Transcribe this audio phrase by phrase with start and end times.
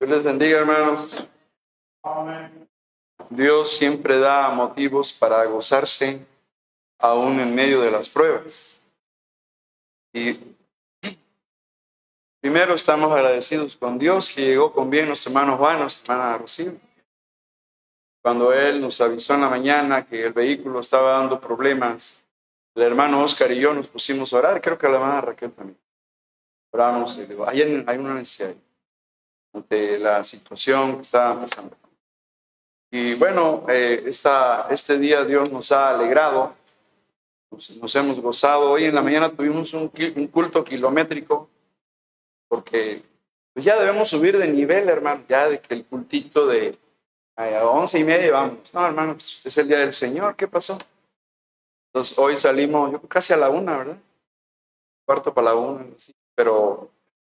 [0.00, 1.16] Dios les bendiga, hermanos.
[3.30, 6.24] Dios siempre da motivos para gozarse
[7.00, 8.80] aún en medio de las pruebas.
[10.12, 10.38] Y
[12.40, 16.74] primero estamos agradecidos con Dios que llegó con bien nuestro hermano Juan, nuestra hermana Rocío.
[18.22, 22.24] Cuando él nos avisó en la mañana que el vehículo estaba dando problemas,
[22.76, 25.78] el hermano Oscar y yo nos pusimos a orar, creo que la hermana Raquel también.
[26.70, 28.54] Oramos y digo, hay, hay una necesidad
[29.52, 31.76] ante la situación que estaba pasando.
[32.90, 36.54] Y bueno, eh, esta, este día Dios nos ha alegrado,
[37.50, 38.70] nos, hemos gozado.
[38.72, 41.50] Hoy en la mañana tuvimos un, un culto kilométrico,
[42.48, 43.02] porque
[43.52, 46.78] pues ya debemos subir de nivel, hermano, ya de que el cultito de
[47.36, 48.72] a once y media vamos.
[48.72, 50.78] No, hermano, pues es el día del Señor, ¿qué pasó?
[51.88, 53.98] Entonces hoy salimos, yo casi a la una, ¿verdad?
[55.06, 55.86] Cuarto para la una,
[56.34, 56.90] pero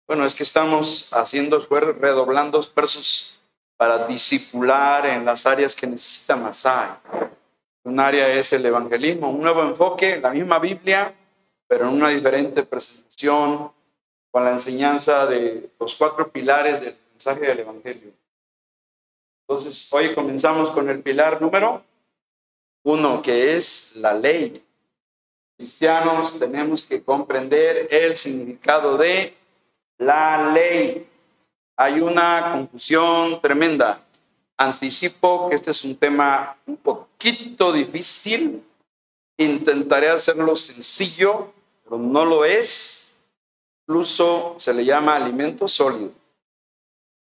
[0.08, 3.40] bueno, es que estamos haciendo esfuerzos, redoblando esfuerzos
[3.78, 6.92] para disipular en las áreas que necesita Masai.
[7.84, 11.14] Un área es el evangelismo, un nuevo enfoque, la misma Biblia,
[11.68, 13.72] pero en una diferente presentación
[14.32, 18.12] con la enseñanza de los cuatro pilares del mensaje del evangelio.
[19.48, 21.84] Entonces, hoy comenzamos con el pilar número
[22.84, 24.64] uno, que es la ley.
[25.58, 29.34] Cristianos tenemos que comprender el significado de
[30.04, 31.08] la ley.
[31.76, 34.02] Hay una confusión tremenda.
[34.58, 38.64] Anticipo que este es un tema un poquito difícil.
[39.38, 41.52] Intentaré hacerlo sencillo,
[41.84, 43.16] pero no lo es.
[43.88, 46.12] Incluso se le llama alimento sólido.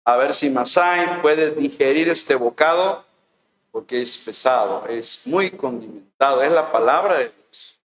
[0.05, 3.03] A ver si Masai puede digerir este bocado,
[3.71, 6.41] porque es pesado, es muy condimentado.
[6.41, 7.79] Es la palabra de Dios.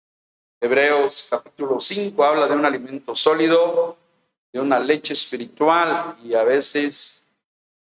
[0.62, 3.98] Hebreos capítulo 5 habla de un alimento sólido
[4.54, 7.28] de una leche espiritual y a veces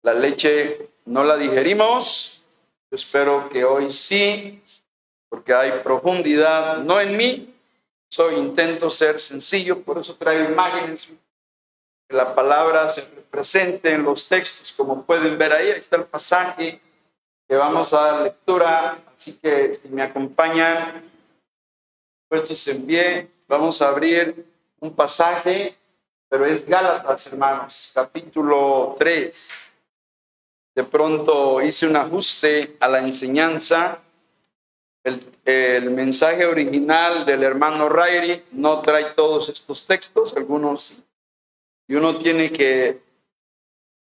[0.02, 2.44] la leche no la digerimos.
[2.90, 4.60] Yo espero que hoy sí,
[5.28, 7.54] porque hay profundidad, no en mí,
[8.10, 11.12] soy intento ser sencillo, por eso traigo imágenes,
[12.08, 16.04] que la palabra se presente en los textos, como pueden ver ahí, ahí está el
[16.04, 16.80] pasaje
[17.46, 21.04] que vamos a dar lectura, así que si me acompañan,
[22.28, 24.46] puestos en pie, vamos a abrir
[24.80, 25.77] un pasaje
[26.28, 29.74] pero es Gálatas, hermanos, capítulo 3.
[30.74, 33.98] De pronto hice un ajuste a la enseñanza.
[35.02, 40.92] El, mensaje original del hermano Rairi no trae todos estos textos, algunos,
[41.86, 43.00] y uno tiene que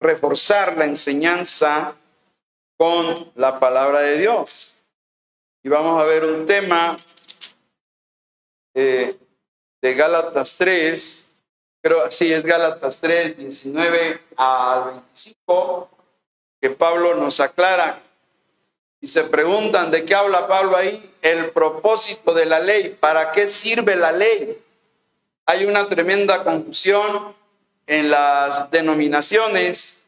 [0.01, 1.95] reforzar la enseñanza
[2.77, 4.75] con la palabra de Dios.
[5.63, 6.97] Y vamos a ver un tema
[8.73, 9.17] eh,
[9.81, 11.26] de Gálatas 3,
[11.87, 15.89] pero así es Gálatas 3, 19 al 25,
[16.59, 18.01] que Pablo nos aclara.
[18.99, 23.47] Y se preguntan de qué habla Pablo ahí, el propósito de la ley, ¿para qué
[23.47, 24.61] sirve la ley?
[25.45, 27.33] Hay una tremenda confusión
[27.85, 30.05] en las denominaciones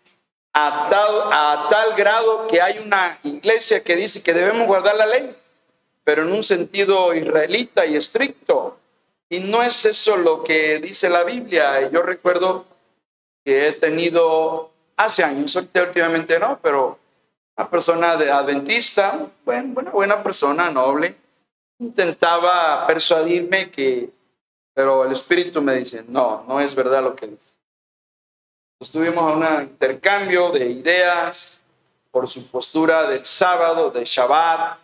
[0.52, 5.06] a tal, a tal grado que hay una iglesia que dice que debemos guardar la
[5.06, 5.34] ley,
[6.04, 8.78] pero en un sentido israelita y estricto.
[9.30, 11.88] Y no es eso lo que dice la Biblia.
[11.90, 12.66] Yo recuerdo
[13.46, 16.98] que he tenido hace años, últimamente no, pero
[17.56, 21.16] una persona de adventista, bueno, buena, buena persona, noble,
[21.78, 24.10] intentaba persuadirme que,
[24.74, 27.50] pero el Espíritu me dice, no, no es verdad lo que dice.
[28.80, 31.64] Estuvimos en un intercambio de ideas
[32.12, 34.80] por su postura del sábado, de Shabbat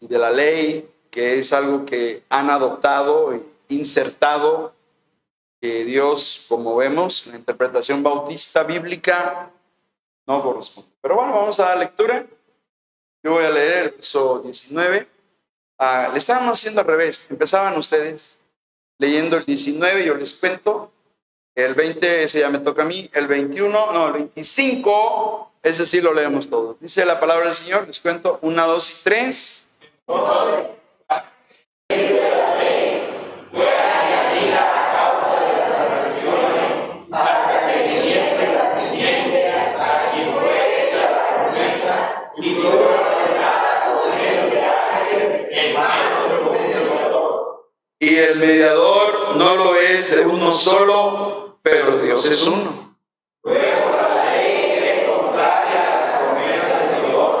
[0.00, 4.74] y de la ley, que es algo que han adoptado y insertado
[5.60, 9.50] que Dios, como vemos, la interpretación bautista bíblica
[10.26, 10.90] no corresponde.
[11.00, 12.26] Pero bueno, vamos a la lectura.
[13.22, 15.08] Yo voy a leer el verso 19.
[15.78, 17.26] Ah, le estábamos haciendo al revés.
[17.30, 18.40] Empezaban ustedes
[18.98, 20.90] leyendo el 19, yo les cuento.
[21.54, 23.08] El 20, ese ya me toca a mí.
[23.12, 26.76] El 21, no, el 25, ese sí lo leemos todo.
[26.80, 29.68] Dice la palabra del Señor, les cuento, 1, 2 y 3.
[48.06, 52.94] Y el mediador no lo es de uno solo, pero Dios es uno.
[53.42, 57.36] Luego la ley es contraria a las promesas de Dios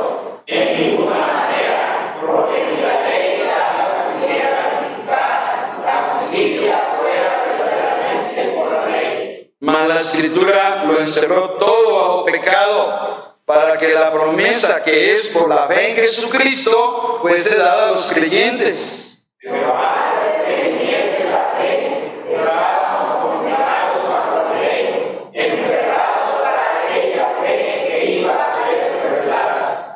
[0.46, 8.72] en ninguna manera, porque si la ley la pudiera practicar, la justicia fuera verdaderamente por
[8.72, 9.52] la ley.
[9.60, 15.48] Mas la escritura lo encerró todo bajo pecado, para que la promesa que es por
[15.48, 19.28] la fe en Jesucristo fuese dada a los creyentes.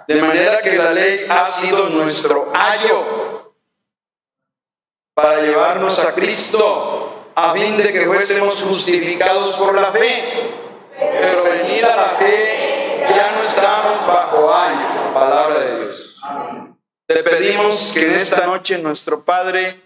[0.07, 3.53] De manera que la ley ha sido nuestro ayo
[5.13, 10.51] para llevarnos a Cristo, a fin de que fuésemos justificados por la fe.
[10.99, 12.68] Pero venida la fe,
[13.15, 15.15] ya no estamos bajo ayo.
[15.15, 16.17] Palabra de Dios.
[17.07, 19.81] Te pedimos que en esta noche nuestro Padre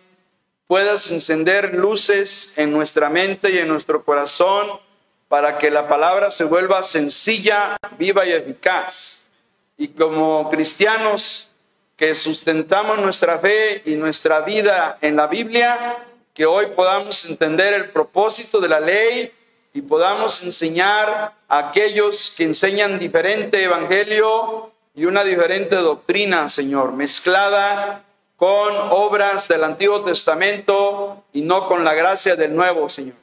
[0.67, 4.81] puedas encender luces en nuestra mente y en nuestro corazón
[5.29, 9.31] para que la palabra se vuelva sencilla, viva y eficaz
[9.77, 11.49] y como cristianos
[11.97, 16.05] que sustentamos nuestra fe y nuestra vida en la Biblia,
[16.35, 19.33] que hoy podamos entender el propósito de la ley
[19.75, 28.05] y podamos enseñar a aquellos que enseñan diferente evangelio y una diferente doctrina, Señor, mezclada
[28.37, 33.15] con obras del Antiguo Testamento y no con la gracia del Nuevo, Señor.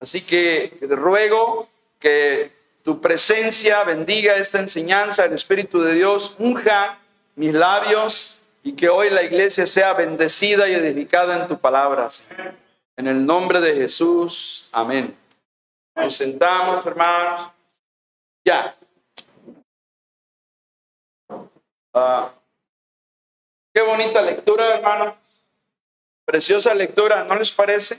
[0.00, 1.68] Así que te ruego
[1.98, 2.52] que
[2.82, 6.98] tu presencia bendiga esta enseñanza, el Espíritu de Dios unja
[7.34, 12.08] mis labios y que hoy la iglesia sea bendecida y edificada en tu palabra.
[12.96, 15.14] En el nombre de Jesús, amén.
[15.96, 17.52] Nos sentamos, hermanos.
[18.44, 18.76] Ya.
[21.94, 22.30] Ah,
[23.72, 25.14] qué bonita lectura, hermanos.
[26.26, 27.94] Preciosa lectura, ¿no les parece?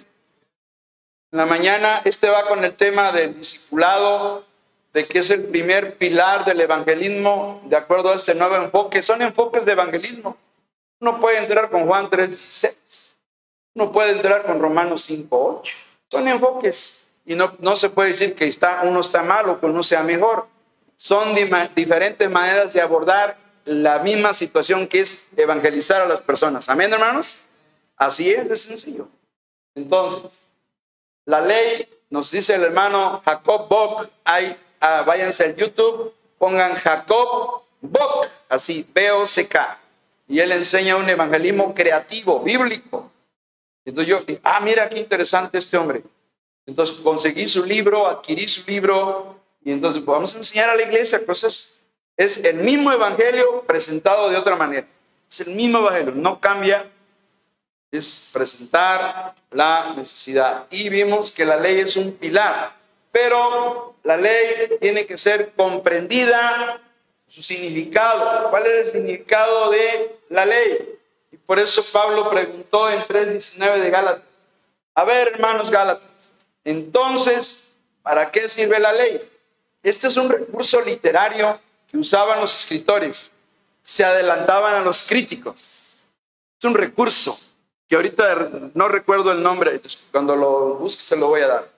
[1.31, 4.45] En la mañana este va con el tema del discipulado
[4.93, 9.01] de que es el primer pilar del evangelismo de acuerdo a este nuevo enfoque.
[9.01, 10.37] Son enfoques de evangelismo.
[10.99, 13.15] Uno puede entrar con Juan 3.16,
[13.75, 15.69] uno puede entrar con Romanos 5.8.
[16.09, 19.65] Son enfoques y no, no se puede decir que está, uno está mal o que
[19.65, 20.47] uno sea mejor.
[20.95, 26.69] Son diferentes maneras de abordar la misma situación que es evangelizar a las personas.
[26.69, 27.45] Amén, hermanos.
[27.97, 29.09] Así es de sencillo.
[29.75, 30.31] Entonces,
[31.25, 37.63] la ley, nos dice el hermano Jacob Bock, hay ah, váyanse al YouTube, pongan Jacob
[37.81, 39.79] Bock, así, B-O-C-K,
[40.29, 43.11] y él enseña un evangelismo creativo, bíblico.
[43.83, 46.03] Entonces yo, ah, mira qué interesante este hombre.
[46.67, 51.83] Entonces conseguí su libro, adquirí su libro, y entonces podemos enseñar a la iglesia cosas.
[52.15, 54.85] Es el mismo evangelio presentado de otra manera.
[55.29, 56.85] Es el mismo evangelio, no cambia.
[57.89, 60.67] Es presentar la necesidad.
[60.69, 62.77] Y vimos que la ley es un pilar
[63.17, 66.79] pero la ley tiene que ser comprendida,
[67.27, 68.51] su significado.
[68.51, 70.99] ¿Cuál es el significado de la ley?
[71.31, 74.23] Y por eso Pablo preguntó en 3.19 de Gálatas.
[74.93, 76.07] A ver, hermanos Gálatas,
[76.69, 79.21] entonces, ¿para qué sirve la ley?
[79.83, 81.59] Este es un recurso literario
[81.89, 83.31] que usaban los escritores.
[83.83, 86.07] Se adelantaban a los críticos.
[86.59, 87.39] Es un recurso
[87.87, 89.81] que ahorita no recuerdo el nombre,
[90.11, 91.77] cuando lo busque se lo voy a dar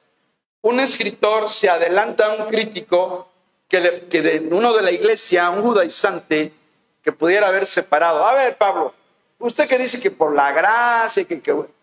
[0.62, 3.28] un escritor se adelanta a un crítico
[3.68, 6.54] que, de uno de la iglesia, un judaizante,
[7.02, 8.26] que pudiera haber separado.
[8.26, 8.94] A ver, Pablo,
[9.38, 11.26] usted que dice que por la gracia,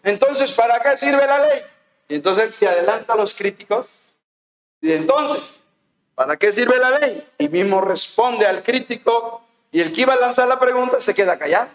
[0.02, 1.60] entonces, ¿para qué sirve la ley?
[2.08, 4.14] Y entonces se adelanta a los críticos.
[4.80, 5.60] Y entonces,
[6.14, 7.26] ¿para qué sirve la ley?
[7.38, 11.38] Y mismo responde al crítico y el que iba a lanzar la pregunta se queda
[11.38, 11.68] callado,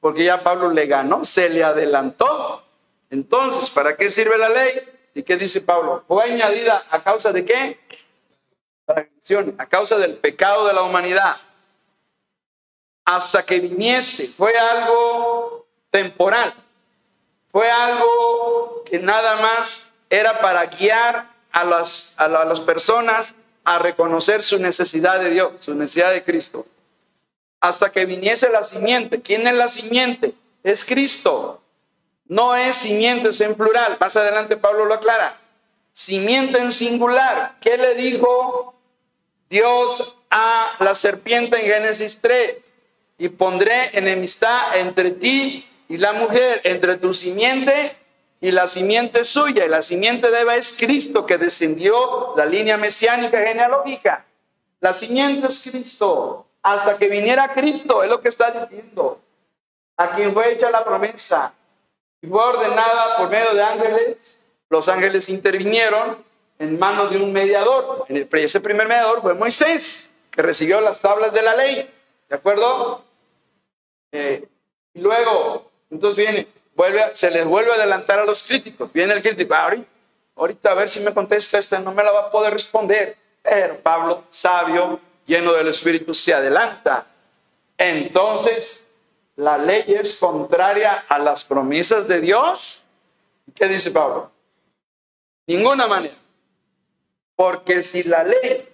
[0.00, 2.64] porque ya Pablo le ganó, se le adelantó.
[3.10, 4.88] Entonces, ¿para qué sirve la ley?
[5.14, 6.04] ¿Y qué dice Pablo?
[6.06, 7.80] Fue añadida a causa de qué?
[9.58, 11.36] A causa del pecado de la humanidad.
[13.04, 14.28] Hasta que viniese.
[14.28, 16.54] Fue algo temporal.
[17.50, 24.42] Fue algo que nada más era para guiar a las, a las personas a reconocer
[24.42, 26.66] su necesidad de Dios, su necesidad de Cristo.
[27.60, 29.20] Hasta que viniese la simiente.
[29.20, 30.34] ¿Quién es la simiente?
[30.62, 31.60] Es Cristo.
[32.28, 33.96] No es simientes en plural.
[34.00, 35.40] Más adelante Pablo lo aclara.
[35.92, 37.56] Simiente en singular.
[37.60, 38.74] ¿Qué le dijo
[39.48, 42.56] Dios a la serpiente en Génesis 3?
[43.18, 47.96] Y pondré enemistad entre ti y la mujer, entre tu simiente
[48.46, 49.64] y la simiente suya.
[49.64, 54.24] Y la simiente de Eva es Cristo que descendió la línea mesiánica genealógica.
[54.78, 56.46] La simiente es Cristo.
[56.62, 59.18] Hasta que viniera Cristo, es lo que está diciendo.
[59.96, 61.52] A quien fue hecha la promesa
[62.22, 64.40] y fue ordenada por medio de ángeles.
[64.70, 66.22] Los ángeles intervinieron
[66.60, 68.06] en manos de un mediador.
[68.08, 71.90] Ese primer mediador fue Moisés, que recibió las tablas de la ley.
[72.28, 73.02] ¿De acuerdo?
[74.12, 74.46] Eh,
[74.94, 76.46] y luego, entonces viene,
[76.76, 78.92] vuelve, se les vuelve a adelantar a los críticos.
[78.92, 79.88] Viene el crítico, ahorita,
[80.36, 83.16] ahorita a ver si me contesta esta, no me la va a poder responder.
[83.42, 87.06] Pero Pablo, sabio, lleno del Espíritu, se adelanta.
[87.78, 88.86] Entonces,
[89.36, 92.86] la ley es contraria a las promesas de Dios.
[93.54, 94.30] ¿Qué dice Pablo?
[95.46, 96.16] Ninguna manera.
[97.34, 98.68] Porque si la ley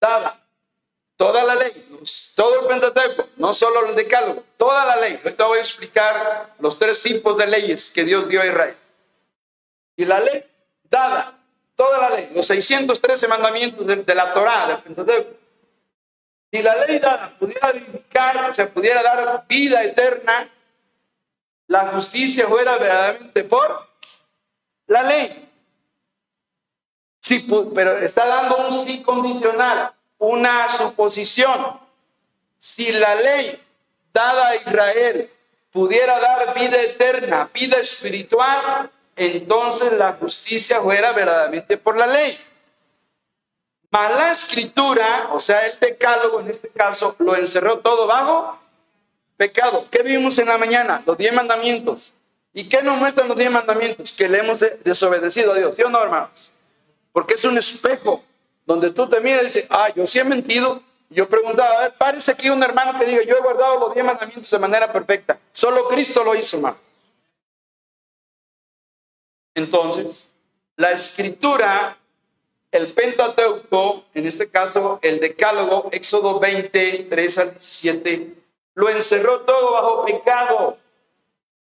[0.00, 0.43] dada,
[1.26, 2.02] toda la ley,
[2.36, 5.20] todo el Pentateuco, no solo el decálogo, toda la ley.
[5.24, 8.76] Ahorita voy a explicar los tres tipos de leyes que Dios dio a Israel.
[9.96, 10.44] Y la ley
[10.90, 11.38] dada,
[11.74, 15.30] toda la ley, los 613 mandamientos de, la Torá, del Pentateuco,
[16.52, 20.50] si la ley dada pudiera vivificar, o sea, pudiera dar vida eterna,
[21.68, 23.88] la justicia fuera verdaderamente por
[24.88, 25.48] la ley.
[27.18, 31.80] Sí, pero está dando un sí condicional, una suposición.
[32.58, 33.62] Si la ley
[34.12, 35.30] dada a Israel
[35.72, 42.38] pudiera dar vida eterna, vida espiritual, entonces la justicia fuera verdaderamente por la ley.
[43.90, 48.58] Mas la escritura, o sea, el decálogo en este caso, lo encerró todo bajo
[49.36, 49.86] pecado.
[49.90, 51.02] ¿Qué vimos en la mañana?
[51.06, 52.12] Los diez mandamientos.
[52.52, 54.12] ¿Y qué nos muestran los diez mandamientos?
[54.12, 55.76] Que le hemos desobedecido a Dios.
[55.76, 56.50] ¿Sí o no, hermanos?
[57.12, 58.24] Porque es un espejo
[58.64, 60.82] donde tú te miras y dices, ah, yo sí he mentido.
[61.10, 64.58] Yo preguntaba, parece aquí un hermano que diga, yo he guardado los diez mandamientos de
[64.58, 65.38] manera perfecta.
[65.52, 66.78] Solo Cristo lo hizo, hermano.
[69.54, 70.28] Entonces,
[70.76, 71.96] la escritura,
[72.72, 78.34] el Pentateuco, en este caso el Decálogo, Éxodo 20, 3 al 17,
[78.74, 80.78] lo encerró todo bajo pecado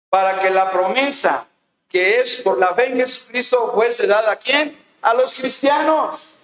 [0.10, 1.48] para que la promesa
[1.88, 4.78] que es por la fe en Jesucristo fuese dada a quién?
[5.02, 6.35] A los cristianos.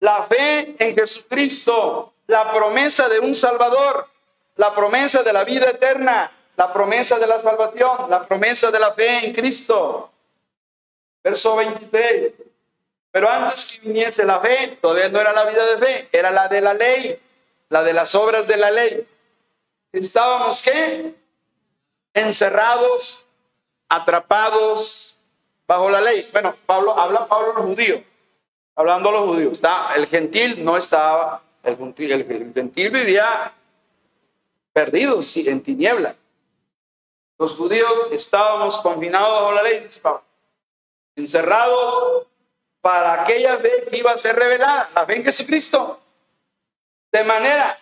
[0.00, 4.06] La fe en Jesucristo, la promesa de un Salvador,
[4.56, 8.92] la promesa de la vida eterna, la promesa de la salvación, la promesa de la
[8.92, 10.10] fe en Cristo.
[11.22, 12.32] Verso 23.
[13.12, 16.48] Pero antes que viniese la fe, todavía no era la vida de fe, era la
[16.48, 17.20] de la ley,
[17.68, 19.06] la de las obras de la ley.
[19.92, 21.14] Estábamos qué?
[22.14, 23.26] Encerrados,
[23.88, 25.16] atrapados
[25.66, 26.28] bajo la ley.
[26.32, 28.00] Bueno, Pablo habla Pablo los judíos,
[28.80, 29.52] hablando a los judíos.
[29.54, 33.52] Está, el gentil no estaba, el gentil, vivía
[34.72, 36.16] perdido, en tinieblas.
[37.38, 39.88] Los judíos estábamos confinados bajo la ley,
[41.16, 42.26] encerrados
[42.80, 46.00] para aquella fe que iba a ser revelada, la fe en Jesucristo.
[47.12, 47.78] De manera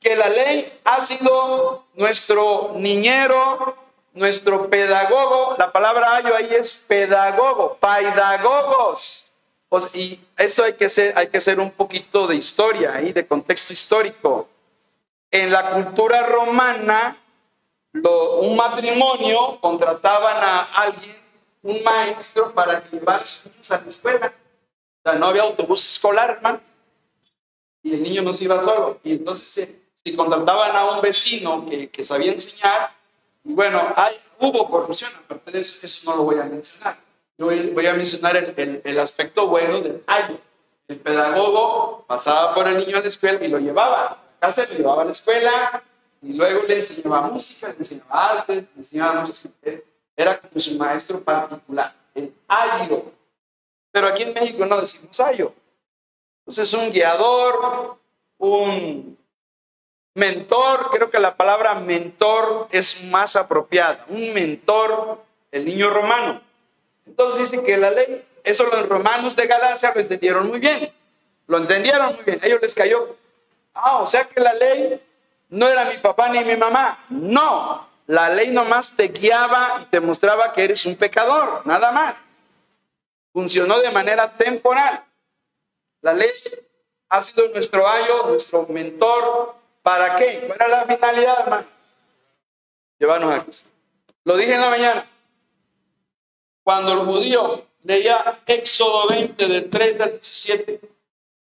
[0.00, 3.76] que la ley ha sido nuestro niñero,
[4.12, 5.54] nuestro pedagogo.
[5.58, 7.78] La palabra ayo ahí es pedagogo,
[9.94, 13.72] Y eso hay que ser, hay que ser un poquito de historia ahí, de contexto
[13.72, 14.48] histórico.
[15.30, 17.16] En la cultura romana,
[17.94, 21.16] un matrimonio contrataban a alguien,
[21.62, 24.32] un maestro, para que llevara a sus niños a la escuela.
[25.04, 26.60] O sea, no había autobús escolar, hermano
[27.82, 29.00] y el niño no se iba solo.
[29.02, 29.68] Y entonces
[30.04, 32.92] si contrataban a un vecino que, que sabía enseñar,
[33.44, 36.96] y bueno, hay, hubo corrupción, aparte de eso, eso no lo voy a mencionar.
[37.46, 40.38] Voy a mencionar el, aspecto bueno del ayo.
[40.88, 44.74] El pedagogo pasaba por el niño a la escuela y lo llevaba a casa, lo
[44.74, 45.82] llevaba a la escuela,
[46.20, 49.48] y luego le enseñaba música, le enseñaba artes, le enseñaba muchas
[50.16, 53.12] Era como su maestro particular, el ayo.
[53.90, 55.54] Pero aquí en México no decimos ayo,
[56.42, 57.96] entonces, un guiador,
[58.38, 59.16] un
[60.14, 64.04] mentor, creo que la palabra mentor es más apropiada.
[64.08, 66.40] Un mentor, el niño romano.
[67.06, 70.92] Entonces dice que la ley, eso los romanos de Galacia lo entendieron muy bien.
[71.46, 72.40] Lo entendieron muy bien.
[72.42, 73.16] Ellos les cayó.
[73.74, 75.00] Ah, o sea que la ley
[75.48, 77.04] no era mi papá ni mi mamá.
[77.08, 82.16] No, la ley nomás te guiaba y te mostraba que eres un pecador, nada más.
[83.32, 85.04] Funcionó de manera temporal.
[86.00, 86.30] La ley
[87.08, 89.54] ha sido nuestro ayo, nuestro mentor.
[89.82, 90.44] ¿Para qué?
[90.46, 91.66] ¿Cuál era la finalidad, hermano?
[92.98, 93.70] Llevarnos a Cristo.
[94.24, 95.06] Lo dije en la mañana.
[96.62, 100.80] Cuando el judío leía Éxodo 20, de 3 al 17,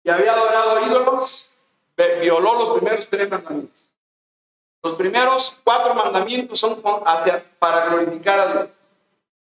[0.04, 1.52] y había adorado ídolos,
[2.20, 3.78] violó los primeros tres mandamientos.
[4.82, 8.68] Los primeros cuatro mandamientos son para glorificar a Dios.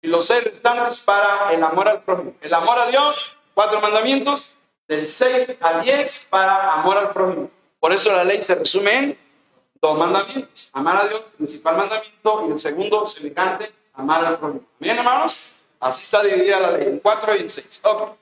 [0.02, 2.34] Y los seis restantes para el amor al prójimo.
[2.40, 4.54] El amor a Dios, cuatro mandamientos,
[4.90, 7.48] del 6 al 10 para amor al prójimo.
[7.78, 9.18] Por eso la ley se resume en
[9.80, 10.68] dos mandamientos.
[10.72, 14.64] Amar a Dios, principal mandamiento, y el segundo, semejante, amar al prójimo.
[14.80, 15.54] ¿Bien, hermanos?
[15.80, 17.80] Así está dividida la ley, en 4 y en 6.
[17.84, 18.16] Ok.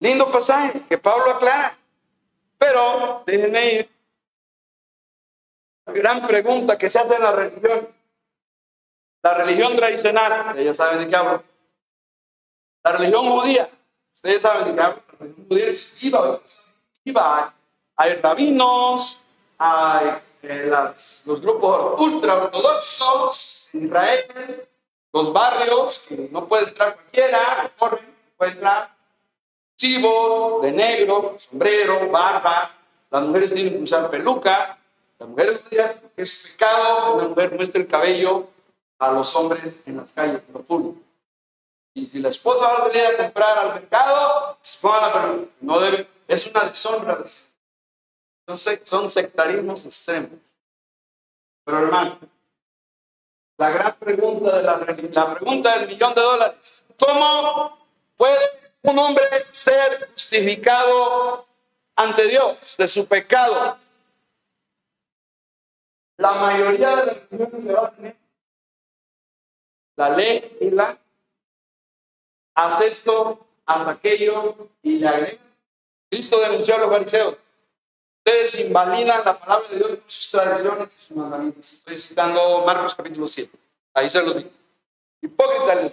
[0.00, 1.76] Lindo pasaje que Pablo aclara.
[2.58, 3.90] Pero, déjenme ir.
[5.86, 7.88] Gran pregunta que se hace en la religión.
[9.22, 11.42] La religión tradicional, ustedes ya saben de qué hablo.
[12.84, 13.70] La religión judía,
[14.14, 15.02] ustedes saben de qué hablo.
[15.08, 16.40] La religión judía es viva,
[17.04, 17.54] viva.
[17.96, 19.24] Hay rabinos,
[19.58, 20.18] hay
[20.48, 24.68] eh, las, los grupos ultra ortodoxos en Israel,
[25.12, 28.94] los barrios que no puede entrar cualquiera, corren, puede entrar
[29.76, 32.70] chivos de negro, sombrero, barba.
[33.10, 34.78] Las mujeres tienen que usar peluca.
[35.18, 35.60] Las mujeres
[36.16, 38.48] es pecado que una mujer muestre el cabello
[38.98, 41.00] a los hombres en las calles, en lo público.
[41.94, 46.06] Y si la esposa va a salir a comprar al mercado, pues la No debe,
[46.28, 47.24] es una deshonra.
[48.46, 50.38] Son, son sectarismos extremos.
[51.64, 52.18] Pero hermano,
[53.58, 57.86] la gran pregunta de la, la pregunta del millón de dólares, ¿cómo
[58.16, 58.38] puede
[58.82, 61.46] un hombre ser justificado
[61.96, 63.78] ante Dios de su pecado?
[66.18, 68.16] La mayoría de las religiones se en
[69.96, 70.98] la ley y la
[72.54, 75.42] haz esto, haz aquello y le agrega.
[76.10, 77.36] Cristo denunció a los fariseos.
[78.26, 81.72] Ustedes invalidan la palabra de Dios sus tradiciones y sus mandamientos.
[81.74, 83.56] Estoy citando Marcos capítulo 7.
[83.94, 84.50] Ahí se los digo.
[85.22, 85.92] Hipócritas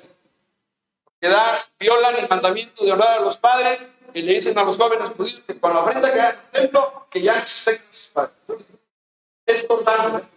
[1.22, 3.82] que dan, violan el mandamiento de honrar a los padres
[4.16, 6.50] y le dicen a los jóvenes judíos que con la ofrenda que hay en el
[6.50, 8.34] templo, que ya no existen sus padres.
[9.46, 10.28] Es total.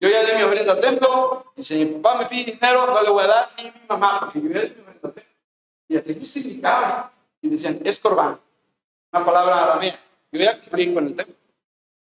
[0.00, 3.00] Yo ya di mi ofrenda al templo y si mi papá me pide dinero, no
[3.00, 5.32] le voy a dar ni mi mamá, porque yo ya di mi ofrenda al templo.
[5.86, 7.08] Y así justificaban
[7.40, 8.40] y decían, es corbán,
[9.12, 10.00] una palabra aramea.
[10.32, 11.34] Yo ya cumplí con el templo.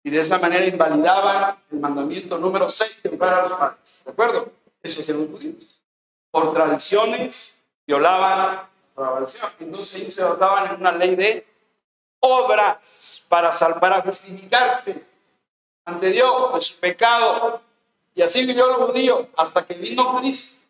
[0.04, 4.02] Y de esa manera invalidaban el mandamiento número 6 de honrar a los padres.
[4.04, 4.52] ¿De acuerdo?
[4.83, 5.81] Eso hacían los judíos.
[6.31, 9.50] Por tradiciones violaban la oración.
[9.61, 11.47] Entonces ellos se basaban en una ley de
[12.21, 13.50] obras para,
[13.81, 15.04] para justificarse
[15.85, 17.62] ante Dios de su pecado.
[18.14, 20.61] Y así vivió el judío hasta que vino Cristo.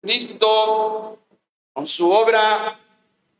[0.00, 1.18] Cristo,
[1.72, 2.78] con su obra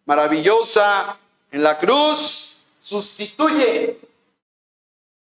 [0.04, 1.18] maravillosa
[1.50, 2.45] en la cruz,
[2.86, 3.98] sustituye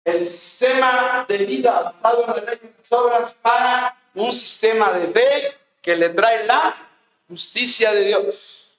[0.05, 5.09] el sistema de vida basado en la ley de las obras para un sistema de
[5.09, 6.89] fe que le trae la
[7.29, 8.79] justicia de Dios.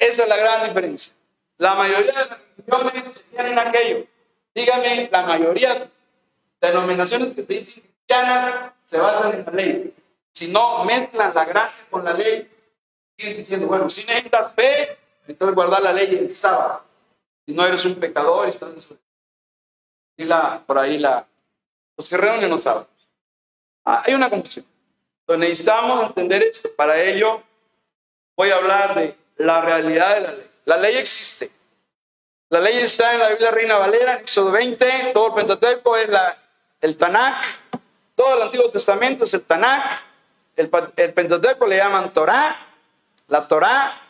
[0.00, 1.12] Esa es la gran diferencia.
[1.58, 4.06] La mayoría de las religiones se tienen aquello.
[4.52, 5.88] Dígame, la mayoría de
[6.60, 9.94] denominaciones que se dicen cristianas se basan en la ley.
[10.32, 12.50] Si no mezclan la gracia con la ley,
[13.16, 16.91] siguen diciendo, bueno, si necesitas fe, entonces guardar la ley el sábado.
[17.46, 18.98] Si no eres un pecador, estás en
[20.16, 21.26] y la, por ahí la,
[21.96, 22.88] los que reúnen los sábados.
[23.84, 24.66] Ah, hay una confusión.
[25.20, 26.70] Entonces necesitamos entender esto.
[26.76, 27.42] Para ello
[28.36, 30.50] voy a hablar de la realidad de la ley.
[30.64, 31.50] La ley existe.
[32.50, 36.08] La ley está en la Biblia Reina Valera, en Éxodo 20, todo el Pentateuco es
[36.08, 36.36] la,
[36.82, 37.42] el Tanakh,
[38.14, 40.02] todo el Antiguo Testamento es el Tanakh,
[40.54, 42.54] el, el Pentateuco le llaman Torah,
[43.28, 44.02] la Torah,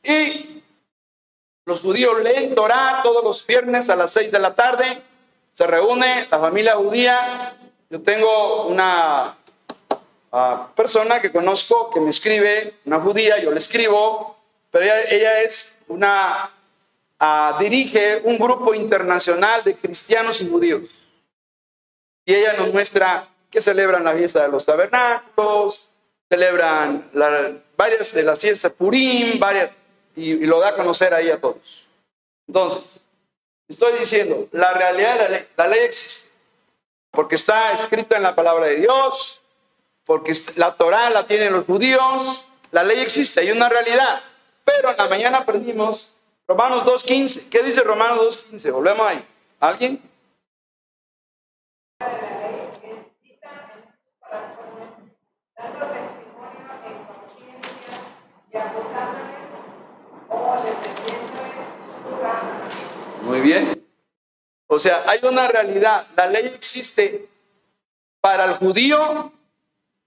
[0.00, 0.61] y
[1.64, 5.02] los judíos leen Torah todos los viernes a las 6 de la tarde,
[5.52, 7.56] se reúne la familia judía.
[7.90, 9.36] Yo tengo una
[10.32, 14.36] ah, persona que conozco que me escribe, una judía, yo le escribo,
[14.70, 16.50] pero ella, es una,
[17.20, 20.82] ah, dirige un grupo internacional de cristianos y judíos.
[22.24, 25.88] Y ella nos muestra que celebran la fiesta de los tabernáculos,
[26.28, 27.10] celebran
[27.76, 29.70] varias de las fiestas Purim, varias,
[30.16, 31.86] y lo da a conocer ahí a todos.
[32.46, 33.02] Entonces,
[33.72, 36.30] Estoy diciendo, la realidad de la ley, la ley existe,
[37.10, 39.40] porque está escrita en la palabra de Dios,
[40.04, 44.20] porque la Torah la tienen los judíos, la ley existe, hay una realidad.
[44.64, 46.10] Pero en la mañana aprendimos
[46.46, 47.48] Romanos 2.15.
[47.48, 48.72] ¿Qué dice Romanos 2.15?
[48.72, 49.24] Volvemos ahí.
[49.58, 50.02] ¿Alguien?
[63.42, 63.86] Bien.
[64.66, 66.06] O sea, hay una realidad.
[66.16, 67.28] La ley existe
[68.20, 69.32] para el judío,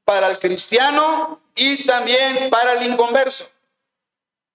[0.03, 3.47] para el cristiano y también para el inconverso.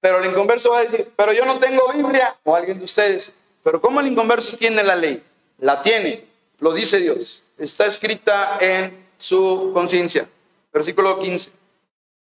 [0.01, 3.33] Pero el inconverso va a decir, pero yo no tengo Biblia, o alguien de ustedes.
[3.63, 5.23] Pero ¿cómo el inconverso tiene la ley?
[5.59, 6.25] La tiene,
[6.59, 7.43] lo dice Dios.
[7.59, 10.27] Está escrita en su conciencia.
[10.73, 11.53] Versículo 15.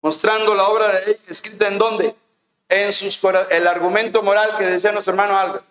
[0.02, 2.16] Mostrando la obra de la ley escrita en dónde?
[2.68, 5.71] En sus, el argumento moral que decía nuestro hermano Albert.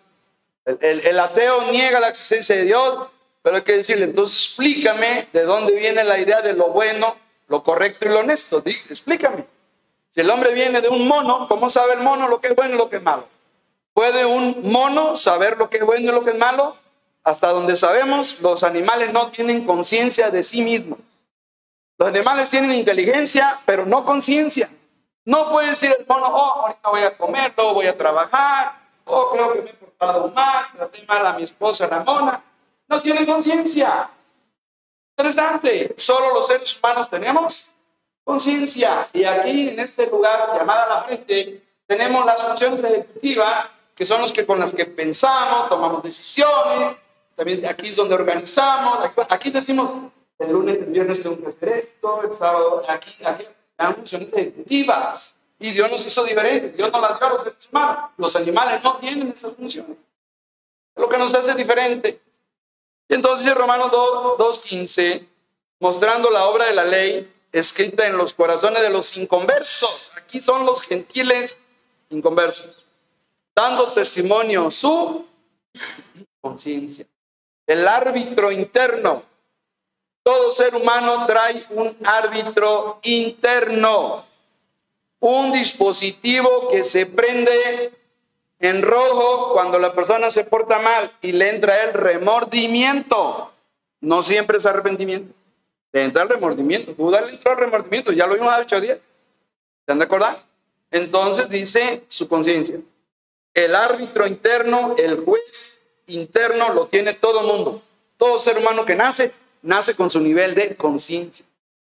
[0.65, 3.07] El, ateo niega la existencia de Dios,
[3.41, 7.15] pero hay que decirle, entonces explícame de dónde viene la idea de lo bueno,
[7.47, 8.61] lo correcto y lo honesto.
[8.65, 9.45] explícame.
[10.13, 12.75] Si el hombre viene de un mono, ¿cómo sabe el mono lo que es bueno
[12.75, 13.27] y lo que es malo?
[13.93, 16.75] ¿Puede un mono saber lo que es bueno y lo que es malo?
[17.23, 20.99] Hasta donde sabemos, los animales no tienen conciencia de sí mismos.
[21.97, 24.69] Los animales tienen inteligencia, pero no conciencia.
[25.23, 29.29] No puede decir el mono, oh, ahorita voy a comer, luego voy a trabajar, oh,
[29.31, 32.43] creo que me portado mal, traté mal a mi esposa, la mona.
[32.87, 34.09] No tiene conciencia.
[35.15, 35.93] Interesante.
[35.97, 37.71] Solo los seres humanos tenemos
[38.23, 39.07] conciencia.
[39.13, 44.31] Y aquí, en este lugar, llamada la frente, tenemos las funciones ejecutivas, que son los
[44.31, 46.97] que con las que pensamos, tomamos decisiones.
[47.35, 49.05] También aquí es donde organizamos.
[49.29, 49.93] Aquí decimos,
[50.39, 53.45] el lunes, el viernes tengo que hacer esto, el sábado, aquí, aquí
[53.77, 55.37] dan funciones ejecutivas.
[55.61, 56.75] Y Dios nos hizo diferentes.
[56.75, 58.11] Dios nos las dio a los seres humanos.
[58.17, 59.97] Los animales no tienen esas funciones.
[60.95, 62.19] Es lo que nos hace diferente.
[63.07, 65.25] Y entonces dice Romanos 2.15,
[65.79, 70.11] mostrando la obra de la ley escrita en los corazones de los inconversos.
[70.17, 71.57] Aquí son los gentiles
[72.09, 72.85] inconversos,
[73.55, 75.25] dando testimonio su
[76.41, 77.05] conciencia.
[77.65, 79.23] El árbitro interno
[80.23, 84.25] todo ser humano trae un árbitro interno,
[85.21, 87.93] un dispositivo que se prende
[88.59, 93.53] en rojo cuando la persona se porta mal y le entra el remordimiento.
[94.01, 95.33] No siempre es arrepentimiento.
[95.93, 96.93] Le entra el remordimiento.
[96.95, 98.11] Buda le entró el remordimiento.
[98.11, 98.99] Ya lo vimos hace ocho días.
[99.79, 100.27] ¿Están de acuerdo?
[100.89, 102.79] Entonces dice su conciencia.
[103.53, 107.81] El árbitro interno, el juez interno lo tiene todo mundo.
[108.17, 111.45] Todo ser humano que nace nace con su nivel de conciencia.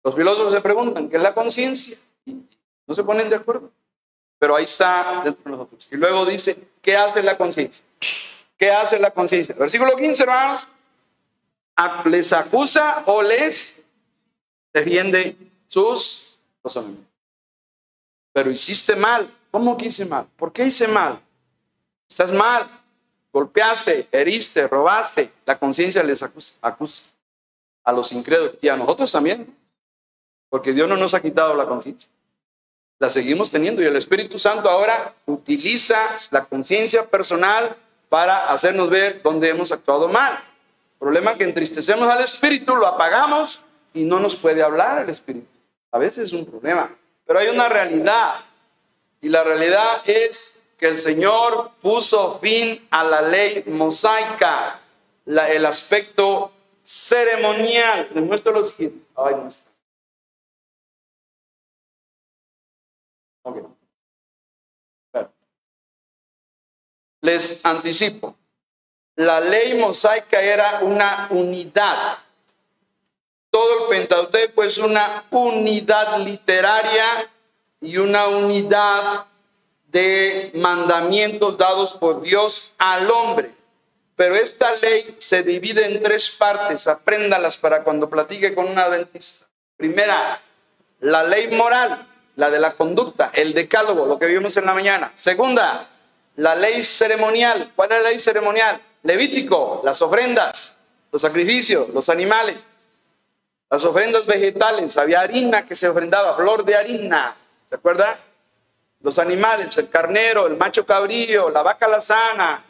[0.05, 1.99] Los filósofos se preguntan, ¿qué es la conciencia?
[2.87, 3.71] No se ponen de acuerdo.
[4.39, 5.89] Pero ahí está dentro de nosotros.
[5.91, 7.85] Y luego dice, ¿qué hace la conciencia?
[8.59, 9.55] ¿Qué hace la conciencia?
[9.55, 10.67] Versículo 15, hermanos.
[12.05, 13.83] Les acusa o les
[14.73, 17.07] defiende sus razonamientos.
[18.33, 19.31] Pero hiciste mal.
[19.51, 20.27] ¿Cómo que hice mal?
[20.37, 21.21] ¿Por qué hice mal?
[22.09, 22.69] Estás mal.
[23.33, 25.33] Golpeaste, heriste, robaste.
[25.45, 26.55] La conciencia les acusa.
[26.61, 27.05] acusa
[27.87, 29.57] a los incrédulos y a nosotros también,
[30.49, 32.11] porque Dios no nos ha quitado la conciencia.
[32.99, 37.77] La seguimos teniendo y el Espíritu Santo ahora utiliza la conciencia personal
[38.09, 40.43] para hacernos ver dónde hemos actuado mal.
[40.99, 45.47] problema que entristecemos al Espíritu, lo apagamos y no nos puede hablar el Espíritu.
[45.93, 46.91] A veces es un problema,
[47.27, 48.37] pero hay una realidad
[49.21, 54.81] y la realidad es que el Señor puso fin a la ley mosaica,
[55.27, 56.53] el aspecto
[56.85, 58.09] ceremonial.
[58.15, 59.05] Les muestro lo siguiente.
[59.17, 59.35] Ay,
[63.47, 65.31] está.
[67.21, 68.37] Les anticipo.
[69.17, 72.19] La ley mosaica era una unidad.
[73.51, 77.31] Todo el Pentateuco es una unidad literaria
[77.81, 79.27] y una unidad
[79.87, 83.55] de mandamientos dados por Dios al hombre.
[84.17, 89.47] Pero esta ley se divide en tres partes, apréndalas para cuando platique con una adventista.
[89.77, 90.43] Primera,
[91.01, 95.13] la ley moral, la de la conducta, el decálogo, lo que vimos en la mañana.
[95.15, 95.89] Segunda,
[96.37, 97.73] la ley ceremonial.
[97.75, 98.81] ¿Cuál es la ley ceremonial?
[99.03, 100.75] Levítico, las ofrendas,
[101.11, 102.57] los sacrificios, los animales,
[103.71, 104.97] las ofrendas vegetales.
[104.99, 107.35] Había harina que se ofrendaba, flor de harina.
[107.69, 108.19] ¿Se acuerda?
[109.01, 112.65] Los animales, el carnero, el macho cabrío, la vaca lazana,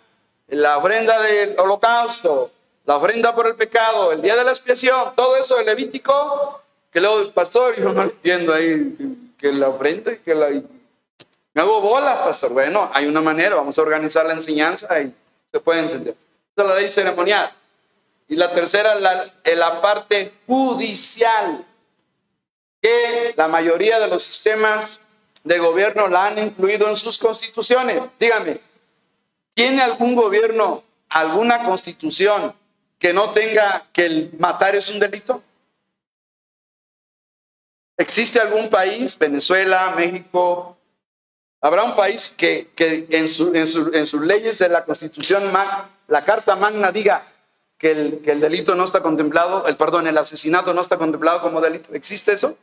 [0.49, 2.53] la ofrenda del holocausto,
[2.85, 7.01] la ofrenda por el pecado, el día de la expiación, todo eso de Levítico, que
[7.01, 10.49] luego el pastor, yo no entiendo ahí que la ofrenda que la...
[10.49, 12.53] Me hago bolas, pastor.
[12.53, 15.15] Bueno, hay una manera, vamos a organizar la enseñanza y
[15.51, 16.15] se puede entender.
[16.55, 17.53] Esa es la ley ceremonial.
[18.29, 21.65] Y la tercera, la, la parte judicial,
[22.83, 25.01] que la mayoría de los sistemas
[25.45, 28.03] de gobierno la han incluido en sus constituciones.
[28.19, 28.61] Dígame,
[29.57, 32.55] ¿Tiene algún gobierno, alguna constitución
[32.99, 35.43] que no tenga que el matar es un delito?
[37.97, 40.77] ¿Existe algún país, Venezuela, México?
[41.61, 45.53] ¿Habrá un país que, en, sus leyes de la constitución,
[46.07, 47.27] la Carta Magna diga
[47.79, 51.41] que el, que el delito no está contemplado, el perdón, el asesinato no está contemplado
[51.41, 51.95] como delito?
[51.95, 52.57] ¿Existe eso?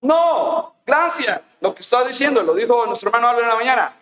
[0.00, 1.40] No, gracias.
[1.60, 3.99] Lo que estaba diciendo, lo dijo nuestro hermano Álvaro en la mañana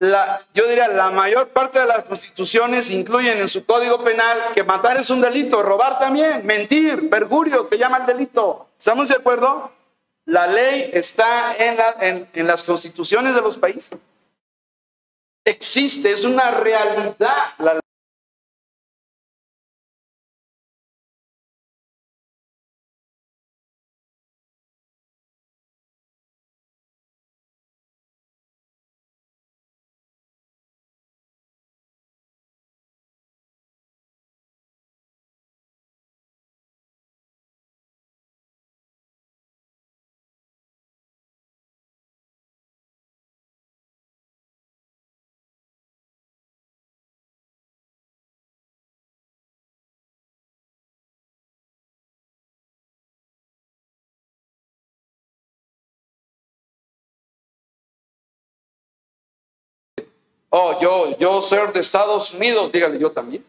[0.00, 4.96] yo diría, la mayor parte de las constituciones incluyen en su código penal que matar
[4.96, 8.68] es un delito, robar también, mentir, perjurio, se llama el delito.
[8.78, 9.70] ¿Estamos de acuerdo?
[10.24, 13.98] La ley está en, en las constituciones de los países.
[15.44, 17.79] Existe, es una realidad la
[60.52, 63.44] Oh, yo, yo ser de Estados Unidos, dígale yo también.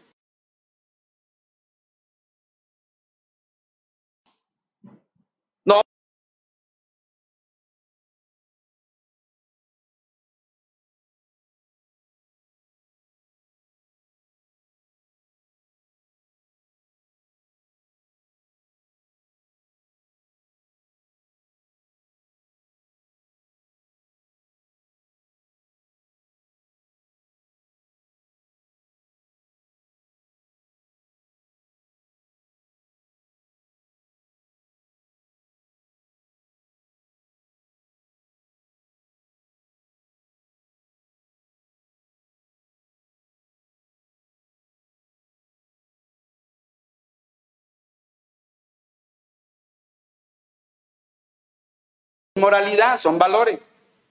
[52.34, 53.58] Moralidad son valores,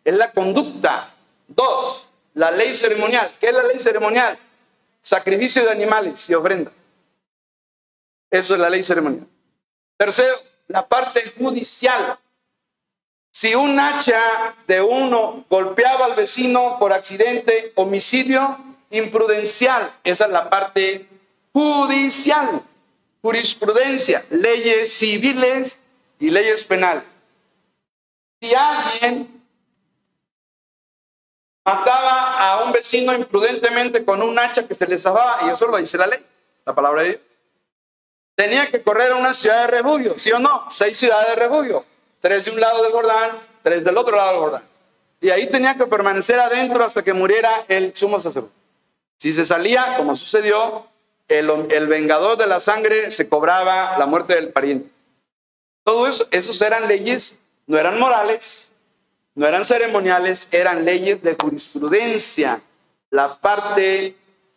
[0.03, 1.13] es la conducta.
[1.47, 3.35] Dos, la ley ceremonial.
[3.39, 4.37] ¿Qué es la ley ceremonial?
[5.01, 6.73] Sacrificio de animales y ofrendas.
[8.29, 9.27] Eso es la ley ceremonial.
[9.97, 10.35] Tercero,
[10.67, 12.17] la parte judicial.
[13.31, 18.57] Si un hacha de uno golpeaba al vecino por accidente, homicidio
[18.91, 21.07] imprudencial, esa es la parte
[21.53, 22.61] judicial.
[23.21, 25.79] Jurisprudencia, leyes civiles
[26.19, 27.10] y leyes penales.
[28.41, 29.39] Si alguien
[31.63, 35.77] mataba a un vecino imprudentemente con un hacha que se le zafaba, y eso lo
[35.77, 36.25] dice la ley,
[36.65, 37.21] la palabra de Dios,
[38.35, 40.65] tenía que correr a una ciudad de refugio, ¿sí o no?
[40.71, 41.85] Seis ciudades de refugio,
[42.19, 44.63] tres de un lado del Jordán, tres del otro lado del Jordán.
[45.21, 48.55] Y ahí tenía que permanecer adentro hasta que muriera el sumo sacerdote.
[49.17, 50.87] Si se salía, como sucedió,
[51.27, 54.89] el, el vengador de la sangre se cobraba la muerte del pariente.
[55.83, 57.37] Todo eso, esos eran leyes
[57.71, 58.69] no eran morales,
[59.33, 62.61] no eran ceremoniales, eran leyes de jurisprudencia,
[63.09, 64.13] la parte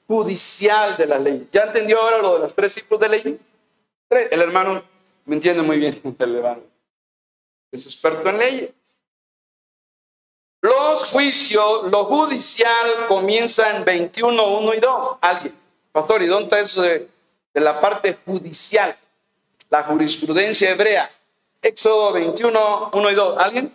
[0.09, 1.48] judicial de la ley.
[1.53, 3.37] ¿Ya entendió ahora lo de los tres tipos de leyes?
[4.11, 4.83] El hermano
[5.27, 6.62] me entiende muy bien, el hermano.
[7.70, 8.70] Es experto en leyes.
[10.61, 15.18] Los juicios, lo judicial comienza en 21, 1 y 2.
[15.20, 15.55] Alguien,
[15.92, 17.09] pastor, ¿y dónde está eso de,
[17.53, 18.96] de la parte judicial?
[19.70, 21.09] La jurisprudencia hebrea.
[21.64, 23.38] Éxodo 21, 1 y 2.
[23.38, 23.72] ¿Alguien?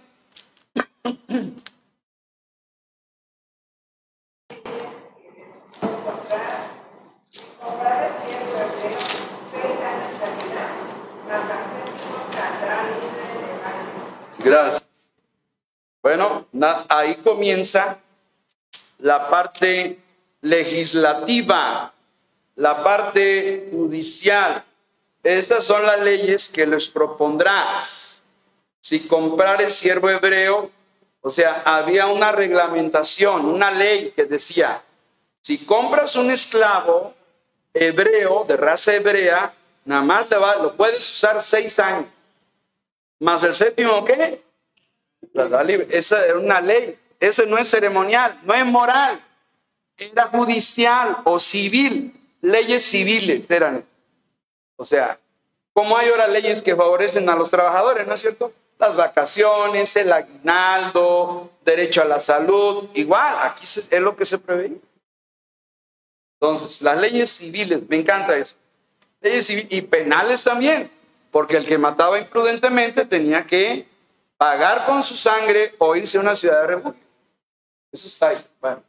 [14.37, 14.83] Gracias.
[16.03, 16.45] Bueno,
[16.89, 17.97] ahí comienza
[18.99, 19.97] la parte
[20.41, 21.91] legislativa,
[22.55, 24.63] la parte judicial.
[25.23, 28.23] Estas son las leyes que les propondrás.
[28.81, 30.71] Si comprar el siervo hebreo,
[31.21, 34.81] o sea, había una reglamentación, una ley que decía,
[35.41, 37.13] si compras un esclavo
[37.73, 39.53] hebreo, de raza hebrea,
[39.85, 42.05] nada más va, lo puedes usar seis años.
[43.19, 44.41] Más el séptimo, ¿qué?
[45.89, 46.97] Esa era una ley.
[47.19, 49.21] Ese no es ceremonial, no es moral.
[49.97, 52.13] Era judicial o civil.
[52.41, 53.85] Leyes civiles eran.
[54.79, 55.19] O sea,
[55.73, 58.53] como hay ahora leyes que favorecen a los trabajadores, ¿no es cierto?
[58.77, 64.71] Las vacaciones, el aguinaldo, derecho a la salud, igual, aquí es lo que se prevé.
[66.39, 68.55] Entonces, las leyes civiles, me encanta eso.
[69.19, 70.89] Leyes civiles y penales también,
[71.29, 73.85] porque el que mataba imprudentemente tenía que
[74.37, 77.03] pagar con su sangre o irse a una ciudad de refugio.
[77.91, 78.37] Eso está ahí.
[78.61, 78.81] Bueno,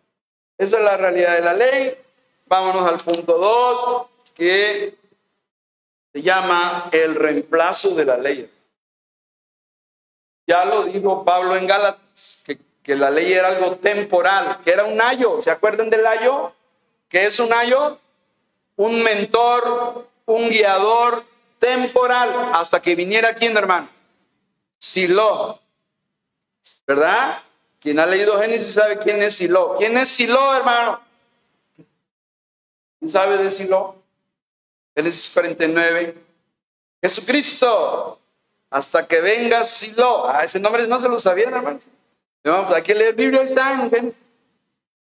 [0.56, 1.98] esa es la realidad de la ley.
[2.46, 4.99] Vámonos al punto 2, que
[6.12, 8.50] se llama el reemplazo de la ley.
[10.46, 15.00] Ya lo dijo Pablo en Gálatas, que, la ley era algo temporal, que era un
[15.00, 15.40] ayo.
[15.40, 16.52] ¿Se acuerdan del ayo?
[17.08, 18.00] ¿Qué es un ayo?
[18.74, 21.24] Un mentor, un guiador
[21.60, 23.88] temporal, hasta que viniera quién, hermano?
[24.76, 25.60] Silo.
[26.84, 27.44] ¿Verdad?
[27.78, 29.76] Quien ha leído Génesis sabe quién es Silo.
[29.78, 31.00] ¿Quién es Silo, hermano?
[32.98, 33.99] ¿Quién sabe de Silo?
[35.00, 36.14] Génesis 49.
[37.02, 38.18] Jesucristo,
[38.68, 40.28] hasta que venga Silo.
[40.28, 41.86] Ah, ese nombre no se lo sabían, hermanos.
[42.44, 44.20] No, pues hay que leer Biblia, está en Génesis.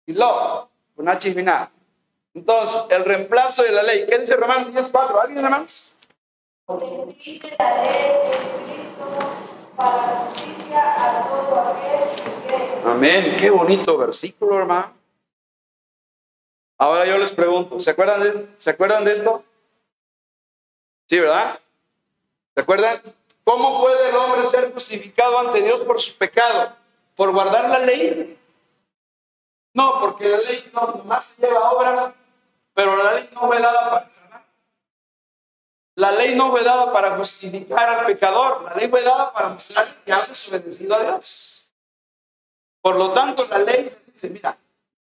[0.06, 1.68] Silo, con H final.
[2.32, 4.06] Entonces, el reemplazo de la ley.
[4.06, 5.20] ¿Qué dice Romanos 10.4?
[5.20, 5.88] ¿Alguien, hermanos?
[12.84, 13.36] Amén.
[13.36, 14.92] Qué bonito versículo, hermano.
[16.78, 19.44] Ahora yo les pregunto, ¿se acuerdan de, ¿se acuerdan de esto?
[21.12, 21.60] ¿Sí, verdad?
[22.54, 23.02] ¿Se acuerdan?
[23.44, 26.74] ¿Cómo puede el hombre ser justificado ante Dios por su pecado?
[27.14, 28.40] ¿Por guardar la ley?
[29.74, 32.14] No, porque la ley no nomás lleva obras,
[32.72, 34.44] pero la ley no fue dada para sanar.
[35.96, 39.94] La ley no fue dada para justificar al pecador, la ley fue dada para mostrar
[40.06, 41.70] que ha desobedecido a Dios.
[42.80, 44.56] Por lo tanto, la ley dice, mira,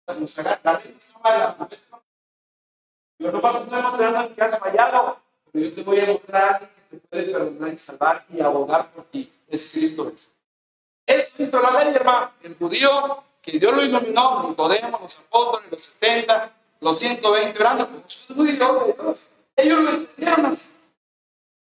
[0.06, 1.68] la ley no va a
[3.18, 7.08] yo no estoy mostrando que has fallado, pero yo te voy a mostrar que te
[7.08, 9.32] puede perdonar y salvar y abogar por ti.
[9.46, 10.28] Es Cristo Jesús.
[11.06, 12.32] Es Cristo la ley, hermano.
[12.42, 17.88] El judío que Dios lo iluminó, Nicodemo, los apóstoles, los 70, los 120 grandes,
[18.28, 20.68] los judíos ellos lo entendieron así.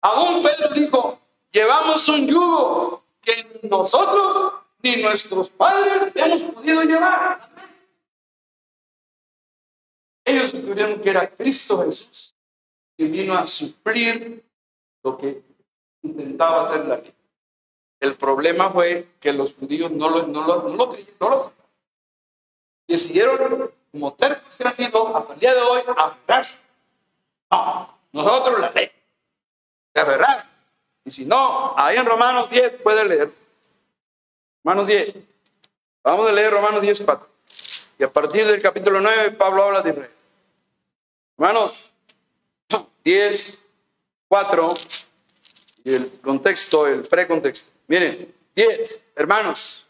[0.02, 1.20] Aún Pedro dijo,
[1.52, 7.50] llevamos un yugo que nosotros ni nuestros padres hemos podido llevar.
[10.26, 12.33] Ellos descubrieron que era Cristo Jesús
[12.98, 14.44] que vino a suplir
[15.04, 15.42] lo que
[16.02, 17.14] intentaba hacer la ley.
[18.00, 21.54] El problema fue que los judíos no lo, no lo, no lo no lo
[22.88, 26.58] Decidieron, como tercos que hasta el día de hoy, aferrarse.
[27.50, 28.92] No, nosotros la ley.
[29.94, 30.50] De aferrar.
[31.06, 33.32] Y si no, ahí en Romanos 10 puede leer.
[34.64, 35.16] Romanos 10.
[36.04, 37.28] Vamos a leer Romanos 10, 4.
[38.00, 40.12] Y a partir del capítulo 9, Pablo habla de Israel.
[41.38, 41.93] Hermanos,
[43.04, 43.60] 10,
[44.28, 44.74] 4,
[45.84, 47.70] y el contexto, el precontexto.
[47.88, 49.86] Miren, 10, hermanos,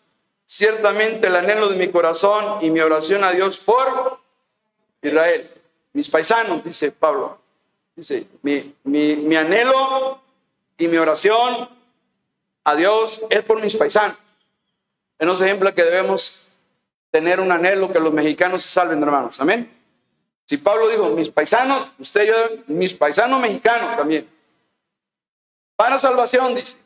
[0.46, 4.20] ciertamente el anhelo de mi corazón y mi oración a Dios por
[5.02, 5.52] Israel.
[5.94, 7.40] Mis paisanos, dice Pablo.
[7.96, 10.20] Dice, mi, mi, mi anhelo
[10.78, 11.70] y mi oración
[12.64, 14.18] a Dios es por mis paisanos.
[15.20, 16.48] En los ejemplos que debemos
[17.12, 19.40] tener un anhelo que los mexicanos se salven, hermanos.
[19.40, 19.72] Amén.
[20.54, 24.30] Si Pablo dijo, mis paisanos, usted yo, mis paisanos mexicanos también.
[25.76, 26.78] Para salvación, dice.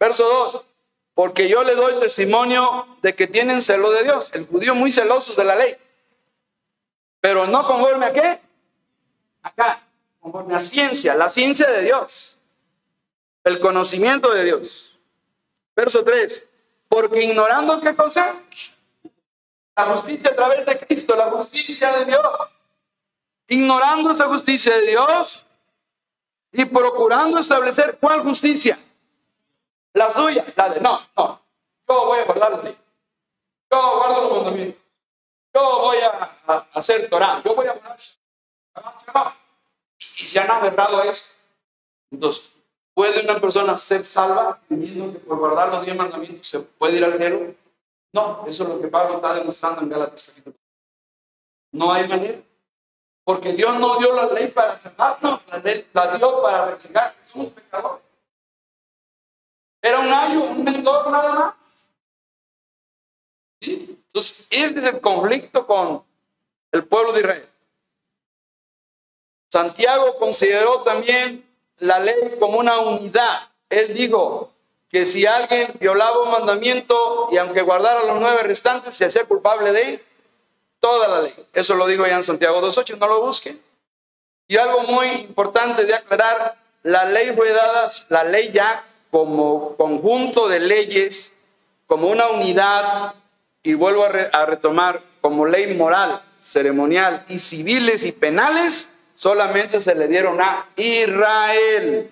[0.00, 0.64] Verso 2.
[1.12, 4.30] Porque yo le doy testimonio de que tienen celo de Dios.
[4.32, 5.76] El judío muy celoso de la ley.
[7.20, 8.40] Pero no conforme a qué?
[9.42, 9.86] Acá,
[10.18, 12.38] conforme a ciencia, la ciencia de Dios.
[13.44, 14.98] El conocimiento de Dios.
[15.76, 16.42] Verso 3.
[16.88, 18.34] Porque ignorando qué cosa?
[19.76, 22.22] La justicia a través de Cristo, la justicia de Dios.
[23.48, 25.44] Ignorando esa justicia de Dios
[26.52, 28.78] y procurando establecer cuál justicia.
[29.92, 31.40] La suya, la de no, no.
[31.88, 32.70] Yo voy a guardar la.
[32.70, 34.82] Yo guardo los mandamientos.
[35.54, 37.42] Yo voy a, hacer Torah.
[37.44, 37.98] Yo voy a guardar.
[40.18, 41.32] Y se han aferrado a eso.
[42.10, 42.44] Entonces,
[42.94, 47.04] ¿puede una persona ser salva creyendo que por guardar los diez mandamientos se puede ir
[47.04, 47.54] al cielo?
[48.12, 50.56] No, eso es lo que Pablo está demostrando en Gálatas capítulo.
[51.72, 52.38] No hay manera.
[53.24, 56.88] Porque Dios no dio la ley para salvarnos, la la dio para que
[57.26, 58.04] somos pecadores.
[59.80, 61.54] Era un año, un mentor nada más.
[63.60, 66.04] Entonces, es el conflicto con
[66.72, 67.48] el pueblo de Israel.
[69.50, 73.48] Santiago consideró también la ley como una unidad.
[73.68, 74.50] Él dijo
[74.88, 79.72] que si alguien violaba un mandamiento y aunque guardara los nueve restantes, se hacía culpable
[79.72, 80.04] de
[80.84, 81.34] toda la ley.
[81.54, 83.58] Eso lo digo ya en Santiago 2.8, no lo busquen.
[84.46, 90.46] Y algo muy importante de aclarar, la ley fue dada, la ley ya como conjunto
[90.46, 91.32] de leyes,
[91.86, 93.14] como una unidad,
[93.62, 100.06] y vuelvo a, retomar, como ley moral, ceremonial y civiles y penales, solamente se le
[100.06, 102.10] dieron a Israel,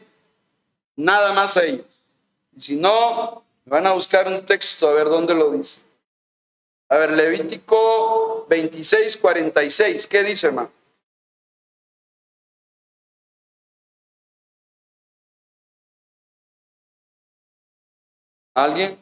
[0.96, 1.84] nada más a ellos.
[2.56, 5.82] Y si no, van a buscar un texto a ver dónde lo dice.
[6.88, 10.70] A ver, Levítico 26, 46, ¿qué dice, hermano?
[18.54, 18.98] ¿Alguien?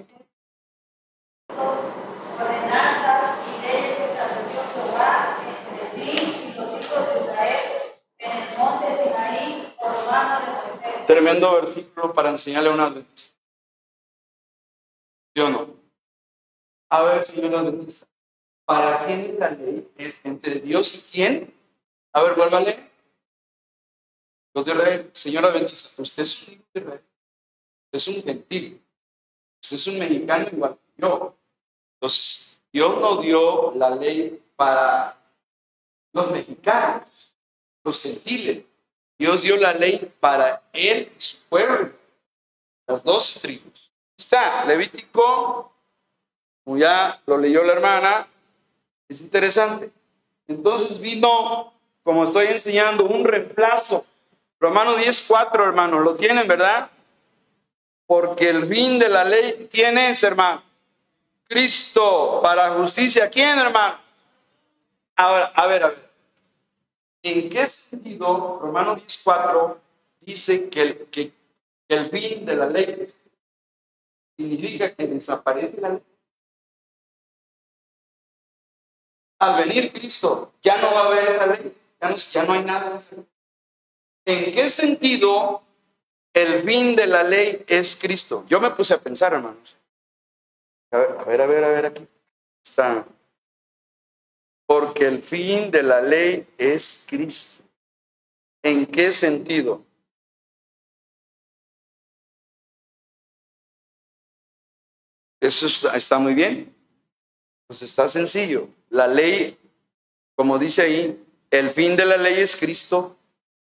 [11.08, 13.34] Tremendo versículo para enseñarle una vez.
[15.34, 15.66] ¿Sí o no?
[16.90, 17.64] A ver, señora.
[18.70, 19.90] ¿Para quién la ley?
[20.22, 21.52] ¿Entre Dios y quién?
[22.12, 22.78] A ver, vuélvale.
[24.54, 26.62] Los de Israel, señora Adventista, usted es un hijo.
[26.76, 27.02] Usted
[27.90, 28.80] es un gentil.
[29.60, 31.34] Usted es un mexicano igual que yo.
[31.94, 35.18] Entonces, Dios no dio la ley para
[36.12, 37.34] los mexicanos,
[37.82, 38.66] los gentiles.
[39.18, 41.90] Dios dio la ley para él y su pueblo,
[42.86, 43.90] las dos tribus.
[44.16, 45.72] Está Levítico,
[46.62, 48.28] como ya lo leyó la hermana,
[49.10, 49.90] es interesante.
[50.48, 54.06] Entonces vino, como estoy enseñando, un reemplazo.
[54.58, 56.90] Romano 10.4, hermanos, lo tienen, ¿verdad?
[58.10, 60.64] porque el fin de la ley tiene, hermano,
[61.44, 63.30] Cristo para justicia.
[63.30, 63.98] ¿Quién, hermano?
[65.14, 66.10] ahora, a ver, a ver.
[67.22, 69.76] ¿En qué sentido Romanos 10.4
[70.22, 71.32] dice que el, que
[71.86, 73.14] el fin de la ley
[74.36, 76.02] significa que desaparece la ley?
[79.40, 82.64] Al venir Cristo, ya no va a haber esa ley, ya no, ya no hay
[82.64, 83.00] nada.
[84.26, 85.62] ¿En qué sentido
[86.34, 88.44] el fin de la ley es Cristo?
[88.46, 89.78] Yo me puse a pensar, hermanos.
[90.92, 92.06] A ver, a ver, a ver, a ver aquí.
[92.62, 93.06] Está.
[94.66, 97.64] Porque el fin de la ley es Cristo.
[98.62, 99.82] ¿En qué sentido?
[105.40, 106.76] Eso está muy bien.
[107.66, 108.68] Pues está sencillo.
[108.90, 109.58] La ley,
[110.36, 113.16] como dice ahí, el fin de la ley es Cristo,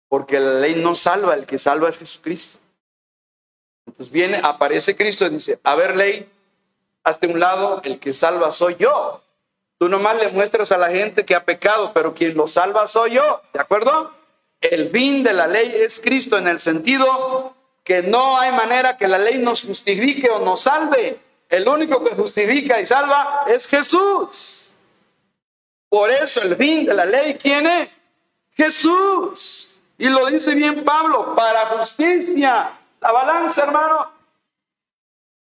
[0.07, 2.59] porque la ley no salva, el que salva es Jesucristo.
[3.85, 6.29] Entonces viene, aparece Cristo y dice, a ver ley,
[7.03, 9.23] hazte un lado, el que salva soy yo.
[9.77, 13.11] Tú nomás le muestras a la gente que ha pecado, pero quien lo salva soy
[13.11, 14.13] yo, ¿de acuerdo?
[14.59, 19.07] El fin de la ley es Cristo en el sentido que no hay manera que
[19.07, 21.19] la ley nos justifique o nos salve.
[21.47, 24.58] El único que justifica y salva es Jesús.
[25.89, 27.89] Por eso el fin de la ley, ¿quién es?
[28.51, 29.79] Jesús.
[29.97, 32.79] Y lo dice bien Pablo, para justicia.
[33.01, 34.11] La balanza, hermano.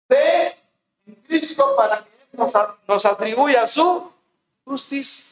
[0.08, 2.52] En Cristo para que nos,
[2.86, 4.12] nos atribuya su
[4.64, 5.24] justicia.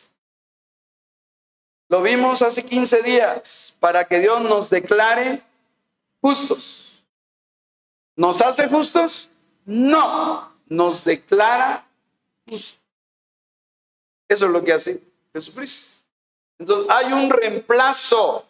[1.88, 5.42] Lo vimos hace 15 días, para que Dios nos declare
[6.20, 7.04] justos.
[8.16, 9.30] ¿Nos hace justos?
[9.64, 11.86] No, nos declara
[12.48, 12.83] justos.
[14.28, 15.00] Eso es lo que hace
[15.32, 16.02] Jesucristo.
[16.58, 18.44] Entonces hay un reemplazo.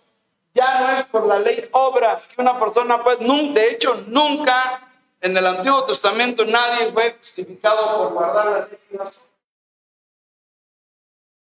[0.55, 4.89] Ya no es por la ley obras que una persona puede, de hecho nunca
[5.21, 9.19] en el Antiguo Testamento nadie fue justificado por guardar la ley las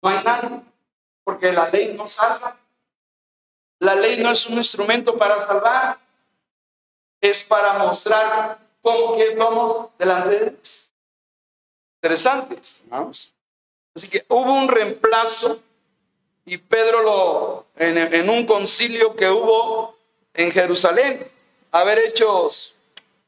[0.03, 0.63] no hay nada,
[1.23, 2.57] porque la ley no salva.
[3.79, 5.99] La ley no es un instrumento para salvar,
[7.21, 10.93] es para mostrar cómo que somos delante de Dios.
[11.99, 13.33] Interesante, estimados.
[13.95, 15.61] Así que hubo un reemplazo
[16.45, 19.97] y Pedro lo, en, un concilio que hubo
[20.35, 21.31] en Jerusalén,
[21.71, 22.75] haber hechos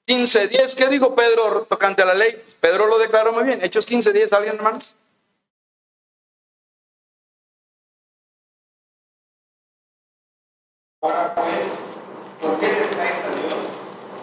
[0.07, 2.43] 15, 10, ¿qué dijo Pedro tocante a la ley?
[2.61, 3.63] Pedro lo declaró muy bien.
[3.63, 4.95] Hechos 15, 10, ¿alguien hermanos?
[11.01, 11.13] Pues,
[12.41, 13.55] ¿por qué traes a Dios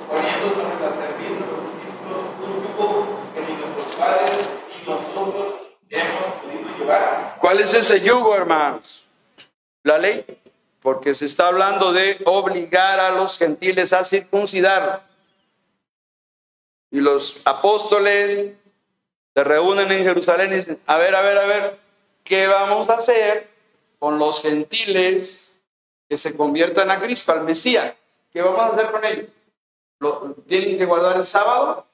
[0.09, 5.55] poniendo sobre la servicio de los discípulos un yugo que ni nuestros padres y nosotros
[5.91, 6.70] hemos podido llevar?
[7.39, 9.05] ¿Cuál es ese yugo, hermanos?
[9.83, 10.25] La ley,
[10.81, 15.03] porque se está hablando de obligar a los gentiles a circuncidar.
[16.91, 18.53] Y los apóstoles
[19.33, 21.79] se reúnen en Jerusalén y dicen, a ver, a ver, a ver,
[22.23, 23.49] ¿qué vamos a hacer
[23.97, 25.51] con los gentiles
[26.11, 27.95] que se conviertan a Cristo, al Mesías.
[28.33, 29.29] ¿Qué vamos a hacer con ellos?
[30.45, 31.85] ¿Tienen que guardar el sábado?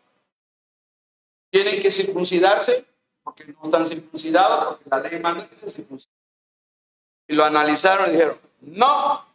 [1.51, 2.83] ¿Tienen que circuncidarse?
[3.27, 6.15] Porque no están circuncidados, porque la ley manda que se circunciden.
[7.27, 9.25] Y lo analizaron y dijeron, no,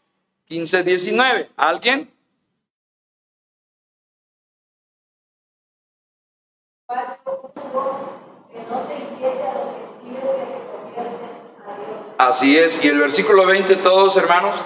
[0.47, 1.51] 15, 19.
[1.59, 2.11] ¿Alguien?
[12.17, 14.57] Así es, y el versículo 20, todos hermanos,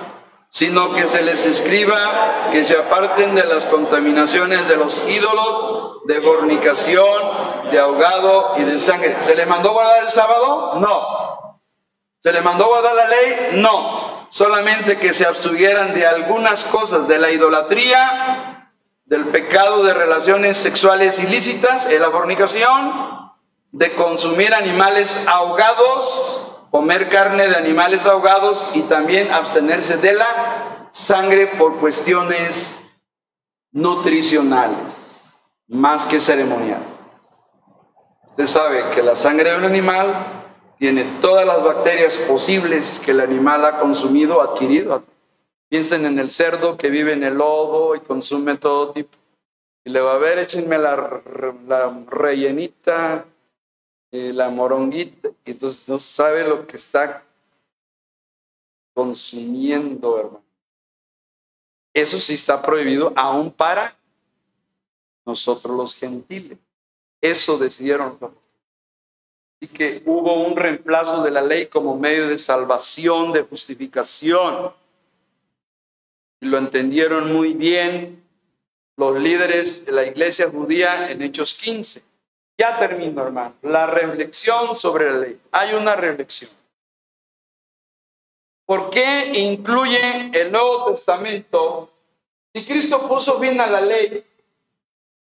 [0.50, 5.75] sino que se les escriba que se aparten de las contaminaciones de los ídolos,
[6.06, 9.16] de fornicación, de ahogado y de sangre.
[9.22, 10.74] ¿Se le mandó guardar el sábado?
[10.76, 11.60] No.
[12.20, 13.50] ¿Se le mandó guardar la ley?
[13.54, 14.28] No.
[14.30, 18.72] Solamente que se abstuvieran de algunas cosas, de la idolatría,
[19.04, 23.32] del pecado de relaciones sexuales ilícitas, en la fornicación,
[23.70, 31.46] de consumir animales ahogados, comer carne de animales ahogados y también abstenerse de la sangre
[31.46, 32.82] por cuestiones
[33.72, 34.94] nutricionales,
[35.68, 36.88] más que ceremoniales.
[38.30, 40.44] Usted sabe que la sangre de un animal
[40.78, 45.02] tiene todas las bacterias posibles que el animal ha consumido, adquirido.
[45.68, 49.16] Piensen en el cerdo que vive en el lodo y consume todo tipo.
[49.84, 51.22] Y le va a ver, échenme la,
[51.66, 53.24] la rellenita
[54.10, 57.22] la moronguita, y entonces no sabe lo que está
[58.94, 60.42] consumiendo, hermano.
[61.92, 63.96] Eso sí está prohibido aún para
[65.26, 66.58] nosotros los gentiles.
[67.20, 68.18] Eso decidieron.
[69.60, 74.72] Así que hubo un reemplazo de la ley como medio de salvación, de justificación.
[76.40, 78.22] Y lo entendieron muy bien
[78.96, 82.02] los líderes de la iglesia judía en Hechos 15.
[82.58, 83.54] Ya termino, hermano.
[83.62, 85.40] La reflexión sobre la ley.
[85.50, 86.50] Hay una reflexión.
[88.66, 91.90] ¿Por qué incluye el Nuevo Testamento?
[92.54, 94.24] Si Cristo puso fin a la ley,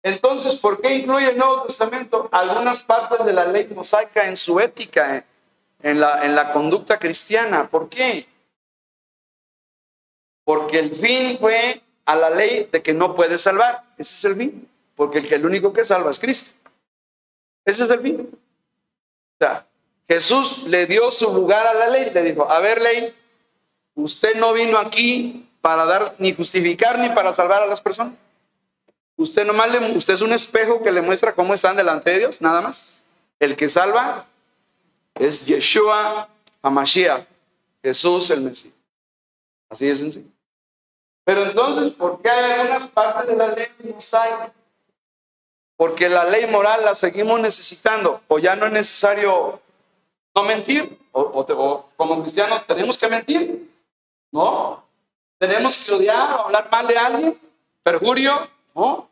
[0.05, 4.59] entonces, ¿por qué incluye el Nuevo Testamento algunas partes de la ley mosaica en su
[4.59, 5.25] ética,
[5.81, 7.67] en la, conducta cristiana?
[7.67, 8.27] ¿Por qué?
[10.43, 13.81] Porque el fin fue a la ley de que no puede salvar.
[13.97, 14.69] Ese es el fin.
[14.95, 16.53] Porque el, que el único que salva es Cristo.
[17.65, 18.29] Ese es el fin.
[18.29, 19.65] O sea,
[20.07, 22.11] Jesús le dio su lugar a la ley.
[22.11, 23.11] Le dijo, a ver ley,
[23.95, 28.19] usted no vino aquí para dar ni justificar ni para salvar a las personas.
[29.17, 32.41] Usted nomás le, usted es un espejo que le muestra cómo están delante de Dios,
[32.41, 33.03] nada más.
[33.39, 34.25] El que salva
[35.13, 36.27] es Yeshua
[36.61, 37.25] Hamashiach,
[37.81, 38.73] Jesús el Mesías.
[39.69, 40.29] Así de sencillo.
[41.23, 43.67] Pero entonces, ¿por qué hay algunas partes de la ley?
[45.77, 49.59] Porque la ley moral la seguimos necesitando, o ya no es necesario
[50.35, 53.71] no mentir, o, o como cristianos tenemos que mentir,
[54.31, 54.83] ¿no?
[55.37, 57.39] Tenemos que odiar hablar mal de alguien,
[57.83, 59.09] perjurio, ¿no?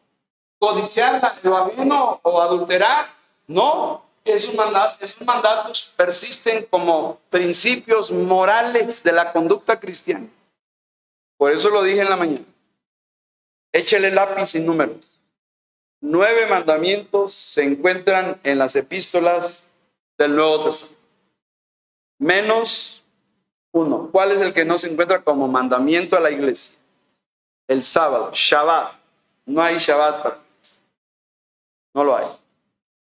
[0.59, 3.13] Codiciar lo ajeno o adulterar,
[3.47, 4.03] no.
[4.25, 10.27] Esos mandatos, esos mandatos persisten como principios morales de la conducta cristiana.
[11.37, 12.45] Por eso lo dije en la mañana.
[13.73, 14.95] Échele lápiz y números.
[15.99, 19.69] Nueve mandamientos se encuentran en las epístolas
[20.17, 21.01] del Nuevo Testamento.
[22.19, 23.03] Menos
[23.73, 24.09] uno.
[24.09, 26.79] ¿Cuál es el que no se encuentra como mandamiento a la iglesia?
[27.67, 29.02] El sábado, Shabbat.
[29.45, 30.43] No hay Shabbat para
[31.93, 32.27] no lo hay.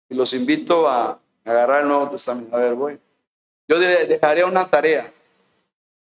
[0.10, 2.56] Y los invito a agarrar el Nuevo Testamento.
[2.56, 3.00] A ver, voy.
[3.68, 5.12] Yo dejaré una tarea.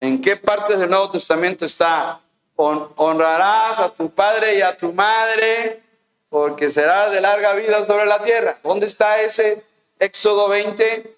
[0.02, 2.20] ¿En qué parte del Nuevo Testamento está?
[2.58, 5.84] honrarás a tu padre y a tu madre
[6.30, 8.58] porque serás de larga vida sobre la tierra.
[8.64, 9.64] ¿Dónde está ese
[10.00, 11.18] Éxodo 20?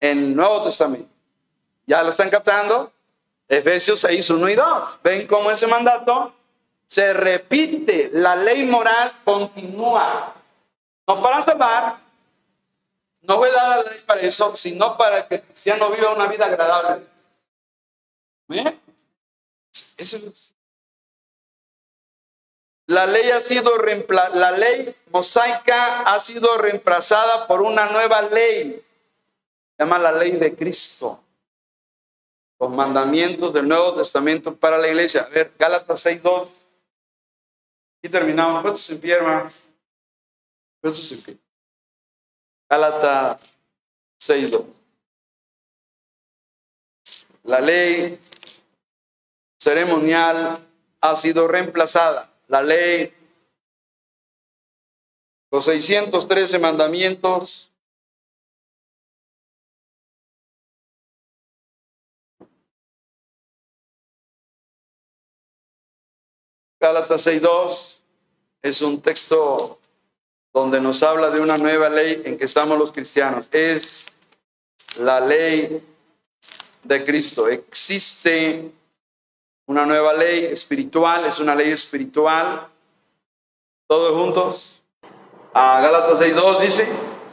[0.00, 1.08] En el Nuevo Testamento.
[1.86, 2.92] ¿Ya lo están captando?
[3.48, 4.98] Efesios 6, 1 y 2.
[5.04, 6.32] ¿Ven cómo ese mandato
[6.86, 8.10] se repite?
[8.12, 10.34] La ley moral continúa.
[11.06, 11.98] No para salvar,
[13.22, 16.26] no voy a dar la ley para eso, sino para que el cristiano viva una
[16.26, 17.06] vida agradable.
[19.96, 20.52] Es.
[22.86, 23.76] La ley ha sido
[24.34, 28.80] la ley mosaica ha sido reemplazada por una nueva ley,
[29.76, 31.20] se llama la ley de Cristo.
[32.60, 35.24] Los mandamientos del Nuevo Testamento para la iglesia.
[35.24, 36.48] Ver, Gálatas 6.2.
[38.06, 38.62] Y terminamos.
[38.62, 39.68] ¿Cuántos en pie, hermanos?
[40.80, 41.36] ¿Cuántos se pie?
[42.70, 43.40] Gálatas
[44.20, 44.64] 6.2.
[47.42, 48.20] La ley
[49.60, 50.64] ceremonial
[51.00, 52.32] ha sido reemplazada.
[52.46, 53.12] La ley,
[55.50, 57.72] los 613 mandamientos
[66.78, 67.98] Gálatas 6.2
[68.62, 69.78] es un texto
[70.52, 73.48] donde nos habla de una nueva ley en que estamos los cristianos.
[73.50, 74.14] Es
[74.98, 75.82] la ley
[76.82, 77.48] de Cristo.
[77.48, 78.70] Existe
[79.66, 82.68] una nueva ley espiritual, es una ley espiritual.
[83.86, 84.82] Todos juntos.
[85.54, 86.88] A Gálatas 6.2 dice,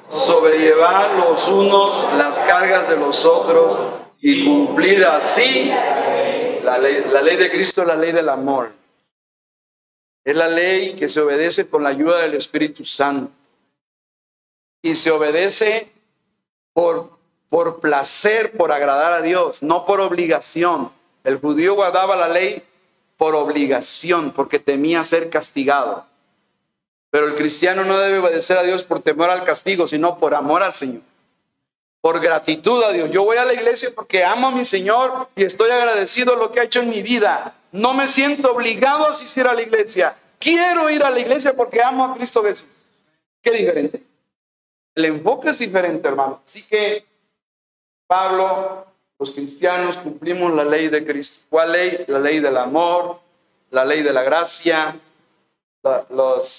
[0.10, 3.78] sobrellevar los unos las cargas de los otros
[4.22, 5.70] y cumplir así
[6.64, 8.83] la ley, la ley de Cristo, la ley del amor.
[10.26, 13.32] Es la ley que se obedece con la ayuda del Espíritu Santo.
[14.82, 15.92] Y se obedece
[16.74, 17.12] por,
[17.50, 20.92] por placer, por agradar a Dios, no por obligación.
[21.24, 22.64] El judío guardaba la ley
[23.18, 26.06] por obligación, porque temía ser castigado.
[27.10, 30.64] Pero el cristiano no debe obedecer a Dios por temor al castigo, sino por amor
[30.64, 31.04] al Señor.
[32.02, 33.12] Por gratitud a Dios.
[33.12, 36.52] Yo voy a la iglesia porque amo a mi Señor y estoy agradecido a lo
[36.52, 37.56] que ha hecho en mi vida.
[37.74, 40.16] No me siento obligado a asistir a la iglesia.
[40.38, 42.68] Quiero ir a la iglesia porque amo a Cristo Jesús.
[43.42, 44.04] Qué diferente.
[44.94, 46.44] El enfoque es diferente, hermano.
[46.46, 47.04] Así que
[48.06, 48.86] Pablo
[49.18, 51.48] los cristianos cumplimos la ley de Cristo.
[51.50, 52.06] ¿Cuál ley?
[52.08, 53.20] La ley del amor,
[53.72, 55.00] la ley de la gracia,
[55.82, 56.06] la,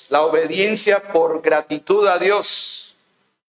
[0.08, 2.96] la obediencia por gratitud a Dios,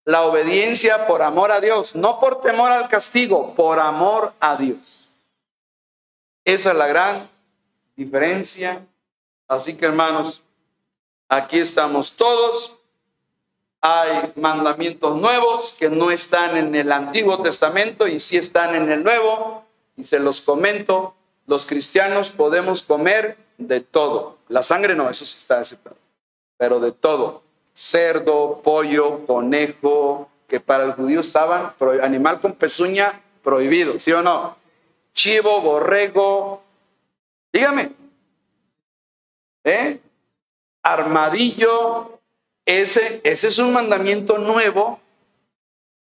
[0.05, 4.79] la obediencia por amor a Dios, no por temor al castigo, por amor a Dios.
[6.45, 7.34] Esa es la gran
[7.97, 8.87] diferencia.
[9.49, 10.43] Así que hermanos,
[11.29, 12.75] aquí estamos todos
[13.87, 19.05] hay mandamientos nuevos que no están en el Antiguo Testamento y sí están en el
[19.05, 19.63] Nuevo.
[19.95, 21.15] Y se los comento,
[21.47, 24.39] los cristianos podemos comer de todo.
[24.49, 25.97] La sangre no, eso sí está aceptado.
[26.57, 27.43] Pero de todo.
[27.75, 34.57] Cerdo, pollo, conejo, que para el judío estaban, animal con pezuña prohibido, ¿sí o no?
[35.13, 36.64] chivo, borrego.
[37.55, 37.93] Dígame.
[39.63, 40.01] ¿Eh?
[40.83, 42.19] Armadillo.
[42.67, 44.99] Ese, ese es un mandamiento nuevo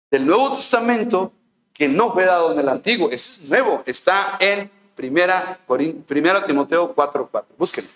[0.10, 1.32] del Nuevo Testamento
[1.74, 3.10] que no fue dado en el Antiguo.
[3.12, 3.84] Ese es nuevo.
[3.86, 5.60] Está en primera,
[6.08, 7.46] primera Timoteo 4.4.
[7.58, 7.92] Búsquenlo.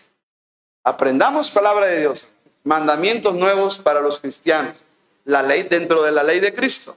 [0.84, 2.32] Aprendamos palabra de Dios.
[2.64, 4.76] Mandamientos nuevos para los cristianos.
[5.24, 6.96] La ley dentro de la ley de Cristo.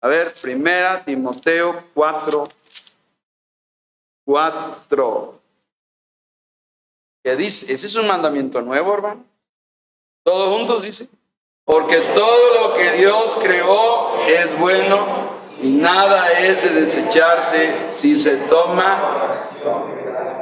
[0.00, 2.48] A ver, primera Timoteo 4,
[4.24, 5.43] 4.
[7.24, 7.72] ¿Qué dice?
[7.72, 9.24] Ese es un mandamiento nuevo, hermano.
[10.22, 11.08] Todos juntos dice.
[11.64, 15.30] Porque todo lo que Dios creó es bueno
[15.62, 19.48] y nada es de desecharse si se toma.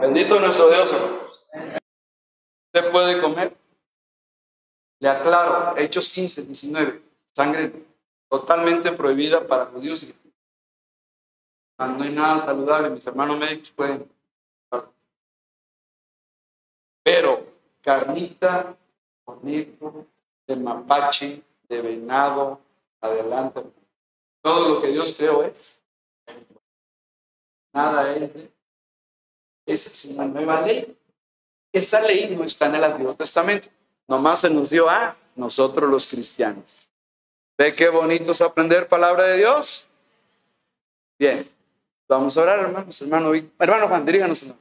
[0.00, 0.92] Bendito nuestro Dios.
[2.74, 3.56] ¿Usted puede comer?
[4.98, 7.00] Le aclaro, Hechos 15, 19,
[7.34, 7.72] sangre
[8.28, 10.14] totalmente prohibida para judíos y
[11.78, 14.08] no hay nada saludable, mis hermanos médicos pueden.
[17.02, 17.46] Pero
[17.82, 18.76] carnita,
[19.24, 20.06] conejo,
[20.46, 22.60] de mapache, de venado,
[23.00, 23.62] adelante.
[24.42, 25.82] Todo lo que Dios creó es.
[27.72, 28.52] Nada es de.
[29.66, 30.96] Esa es una nueva ley.
[31.72, 33.68] Esa ley no está en el Antiguo Testamento.
[34.06, 36.78] Nomás se nos dio a nosotros los cristianos.
[37.56, 39.88] ¿Ve qué bonito es aprender palabra de Dios?
[41.18, 41.48] Bien,
[42.08, 43.00] vamos a orar, hermanos.
[43.00, 44.56] Hermano, hermano Juan, diríganos en La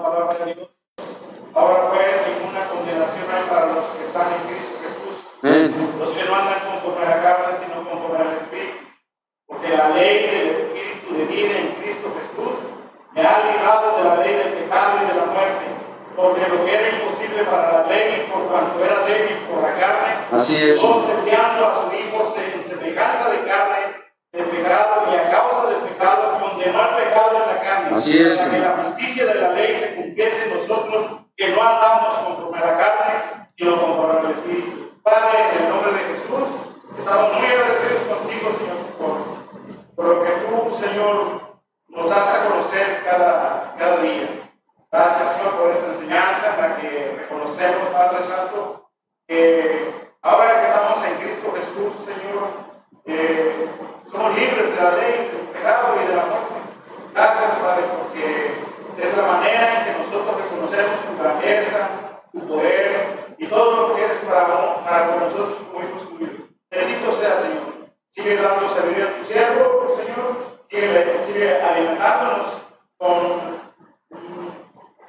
[0.00, 0.68] palabra de Dios.
[1.54, 5.98] Ahora pues, ninguna condenación hay para los que están en Cristo Jesús.
[5.98, 8.86] Los que no andan conforme a la carne, sino conforme al Espíritu.
[9.46, 12.52] Porque la ley del Espíritu de vida en Cristo Jesús
[13.12, 15.82] me ha librado de la ley del pecado y de la muerte
[16.16, 20.26] porque lo que era imposible para la ley, por cuanto era débil por la carne,
[20.32, 20.80] Así es.
[20.80, 23.80] Dios enviando a su Hijo en semejanza de carne,
[24.32, 27.31] de pecado, y a causa del pecado condenó al pecado la
[27.94, 28.38] Así es.
[28.38, 32.58] para que la justicia de la ley se cumpliese en nosotros, que no andamos conforme
[32.58, 34.90] a la carne, sino conforme al Espíritu.
[35.02, 36.48] Padre, en el nombre de Jesús,
[36.98, 41.42] estamos muy agradecidos contigo, Señor, por, por lo que tú, Señor,
[41.88, 44.28] nos das a conocer cada, cada día.
[44.90, 48.90] Gracias, Señor, por esta enseñanza en la que reconocemos, Padre Santo,
[49.26, 52.72] que ahora que estamos en Cristo Jesús, Señor,
[53.06, 53.68] eh,
[54.10, 56.51] somos libres de la ley, del pecado y de la muerte.
[57.14, 58.54] Gracias, Padre, porque
[58.96, 61.88] es la manera en que nosotros reconocemos tu grandeza,
[62.32, 66.30] tu poder y todo lo que eres para, para nosotros como hijos tuyos.
[66.70, 67.72] Bendito sea, Señor.
[68.12, 70.52] Sigue dando sabiduría a tu siervo, Señor.
[71.26, 72.62] Sigue, alimentándonos
[72.96, 73.60] con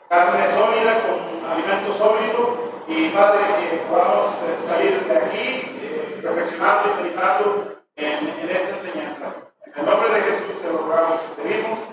[0.09, 3.39] carne sólida, con alimento sólido, y Padre,
[3.69, 4.35] que podamos
[4.65, 9.35] salir de aquí eh, reflexionando y meditando en, en, esta enseñanza.
[9.65, 11.92] En el nombre de Jesús te lo rogamos y pedimos.